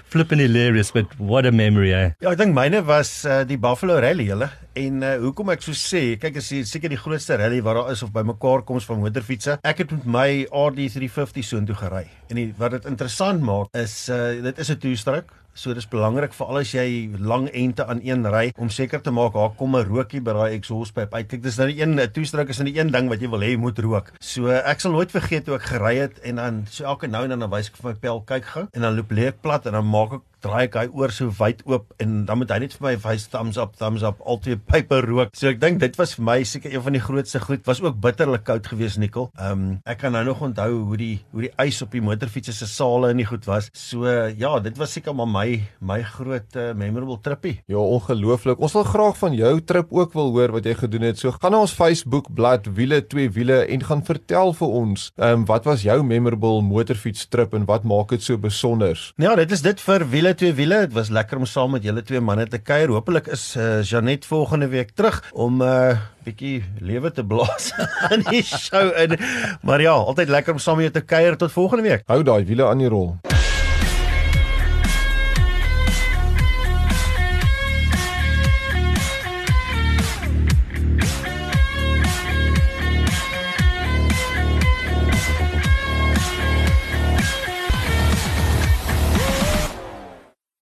flipping 0.05 0.39
hilarious, 0.39 0.91
but 0.91 1.19
what 1.19 1.45
a 1.45 1.51
memory, 1.51 1.93
eh? 1.93 2.11
Ja, 2.21 2.31
ek 2.31 2.39
dink 2.41 2.55
myne 2.55 2.85
was 2.85 3.25
uh, 3.25 3.43
die 3.43 3.57
Buffalo 3.57 3.99
Rally, 4.01 4.27
julle. 4.29 4.49
En 4.79 5.01
uh, 5.03 5.15
hoekom 5.19 5.49
ek 5.51 5.63
so 5.65 5.75
sê, 5.75 6.01
kyk 6.21 6.37
as 6.39 6.51
jy 6.53 6.61
seker 6.67 6.93
die 6.93 6.99
grootste 6.99 7.35
rally 7.39 7.59
wat 7.65 7.75
daar 7.75 7.89
is 7.91 8.03
of 8.05 8.13
bymekaar 8.15 8.63
koms 8.67 8.85
van 8.87 9.01
motorfietsse. 9.03 9.57
Ek 9.67 9.81
het 9.83 9.91
met 9.91 10.05
my 10.07 10.29
RD350 10.47 11.43
soontoe 11.43 11.75
gery. 11.81 12.05
En 12.31 12.39
die, 12.39 12.47
wat 12.59 12.77
dit 12.77 12.87
interessant 12.87 13.43
maak 13.43 13.75
is 13.75 14.05
uh, 14.13 14.39
dit 14.45 14.63
is 14.63 14.71
'n 14.71 14.79
two-stroke. 14.79 15.35
So 15.59 15.73
dis 15.75 15.89
belangrik 15.91 16.31
vir 16.31 16.47
al 16.47 16.59
as 16.61 16.71
jy 16.71 17.09
lang 17.19 17.49
ente 17.51 17.83
aan 17.83 17.99
een 18.05 18.23
ry 18.31 18.45
om 18.55 18.69
seker 18.71 19.01
te 19.03 19.11
maak 19.11 19.33
daar 19.35 19.51
kom 19.59 19.75
'n 19.75 19.83
rookie 19.83 20.21
by 20.21 20.31
daai 20.37 20.55
exhauspyp 20.55 21.13
uit. 21.13 21.27
Kyk, 21.27 21.43
dis 21.43 21.57
nou 21.57 21.67
die 21.67 21.81
een 21.81 21.99
toestrook 22.13 22.49
is 22.49 22.59
in 22.59 22.71
die 22.71 22.79
een 22.79 22.91
ding 22.91 23.09
wat 23.09 23.19
jy 23.19 23.27
wil 23.27 23.43
hê 23.43 23.57
moet 23.57 23.79
rook. 23.79 24.13
So 24.21 24.47
ek 24.47 24.79
sal 24.79 24.91
nooit 24.91 25.11
vergeet 25.11 25.47
hoe 25.47 25.55
ek 25.55 25.67
gery 25.73 25.95
het 25.97 26.19
en 26.23 26.35
dan 26.35 26.65
so 26.69 26.85
elke 26.85 27.07
nou 27.07 27.23
en 27.27 27.35
dan 27.35 27.49
wys 27.49 27.67
ek 27.67 27.75
vir 27.75 27.91
my 27.91 27.97
pel 27.99 28.21
kyk 28.21 28.45
gou 28.45 28.67
en 28.71 28.81
dan 28.81 28.95
loop 28.95 29.11
leek 29.11 29.41
plat 29.41 29.65
en 29.65 29.73
dan 29.73 29.85
maak 29.85 30.13
ek 30.13 30.23
draai 30.43 30.67
ek 30.67 30.77
hy 30.79 30.85
oor 30.95 31.13
so 31.13 31.31
wyd 31.39 31.63
oop 31.69 31.93
en 32.03 32.23
dan 32.27 32.41
moet 32.41 32.51
hy 32.53 32.59
net 32.65 32.75
vir 32.77 32.85
my 32.87 32.93
wys 33.03 33.27
thumbs 33.31 33.59
up 33.61 33.75
thumbs 33.79 34.05
up 34.07 34.21
altyd 34.21 34.63
pype 34.69 35.01
rook. 35.05 35.33
So 35.37 35.49
ek 35.51 35.61
dink 35.61 35.81
dit 35.83 35.97
was 35.99 36.15
vir 36.17 36.25
my 36.27 36.37
seker 36.47 36.73
een 36.73 36.85
van 36.85 36.97
die 36.97 37.03
grootste 37.03 37.41
goed. 37.43 37.65
Was 37.67 37.81
ook 37.83 37.99
bitterlik 38.01 38.45
koud 38.47 38.67
geweest 38.71 39.01
Nikkel. 39.01 39.29
Ehm 39.37 39.51
um, 39.51 39.65
ek 39.89 40.01
kan 40.03 40.15
nou 40.15 40.23
nog 40.27 40.41
onthou 40.45 40.69
hoe 40.91 40.99
die 40.99 41.15
hoe 41.33 41.47
die 41.47 41.53
ys 41.65 41.81
op 41.85 41.95
die 41.95 42.03
motorfietsse 42.03 42.55
se 42.55 42.67
sale 42.69 43.11
in 43.13 43.21
die 43.21 43.27
goed 43.27 43.47
was. 43.49 43.69
So 43.73 44.05
ja, 44.07 44.53
dit 44.63 44.77
was 44.79 44.95
seker 44.95 45.15
maar 45.15 45.29
my 45.29 45.47
my 45.79 46.01
groot 46.15 46.55
uh, 46.55 46.71
memorable 46.73 47.19
trippie. 47.23 47.59
Ja, 47.67 47.81
ongelooflik. 47.81 48.59
Ons 48.59 48.77
wil 48.77 48.87
graag 48.87 49.17
van 49.19 49.35
jou 49.37 49.53
trip 49.61 49.91
ook 49.93 50.13
wil 50.17 50.33
hoor 50.35 50.55
wat 50.57 50.65
jy 50.65 50.75
gedoen 50.79 51.09
het. 51.09 51.19
So 51.19 51.31
gaan 51.35 51.55
na 51.55 51.63
ons 51.65 51.75
Facebook 51.75 52.31
bladsy 52.33 52.47
Wiele 52.79 53.01
twee 53.07 53.29
wiele 53.29 53.65
en 53.65 53.83
gaan 53.83 54.01
vertel 54.05 54.53
vir 54.57 54.73
ons, 54.81 55.09
ehm 55.17 55.41
um, 55.41 55.45
wat 55.49 55.65
was 55.67 55.83
jou 55.85 55.97
memorable 56.03 56.61
motorfiets 56.65 57.27
trip 57.29 57.53
en 57.53 57.65
wat 57.69 57.83
maak 57.87 58.13
dit 58.13 58.23
so 58.23 58.37
besonder? 58.37 58.97
Ja, 59.21 59.35
dit 59.35 59.51
is 59.51 59.61
dit 59.65 59.81
vir 59.81 60.05
Wiele 60.09 60.28
twee 60.35 60.53
wiele. 60.53 60.79
Dit 60.87 60.93
was 60.93 61.09
lekker 61.09 61.37
om 61.37 61.45
saam 61.45 61.71
met 61.71 61.83
julle 61.83 62.03
twee 62.03 62.21
manne 62.21 62.47
te 62.47 62.57
kuier. 62.57 62.91
Hoopelik 62.93 63.27
is 63.27 63.55
uh, 63.57 63.81
Janet 63.83 64.25
volgende 64.25 64.67
week 64.67 64.91
terug 64.95 65.23
om 65.33 65.61
'n 65.61 65.65
uh, 65.65 65.97
bietjie 66.23 66.63
lewe 66.79 67.11
te 67.11 67.25
blaas 67.25 67.71
in 68.13 68.23
die 68.29 68.43
show 68.43 68.91
in. 68.97 69.17
Maar 69.61 69.81
ja, 69.81 69.91
altyd 69.91 70.29
lekker 70.29 70.53
om 70.53 70.59
saam 70.59 70.75
met 70.75 70.91
jou 70.91 71.01
te 71.01 71.05
kuier 71.15 71.37
tot 71.37 71.51
volgende 71.51 71.83
week. 71.83 72.03
Hou 72.05 72.23
daai 72.23 72.45
wiele 72.45 72.67
aan 72.67 72.77
die 72.77 72.89
rol. 72.89 73.38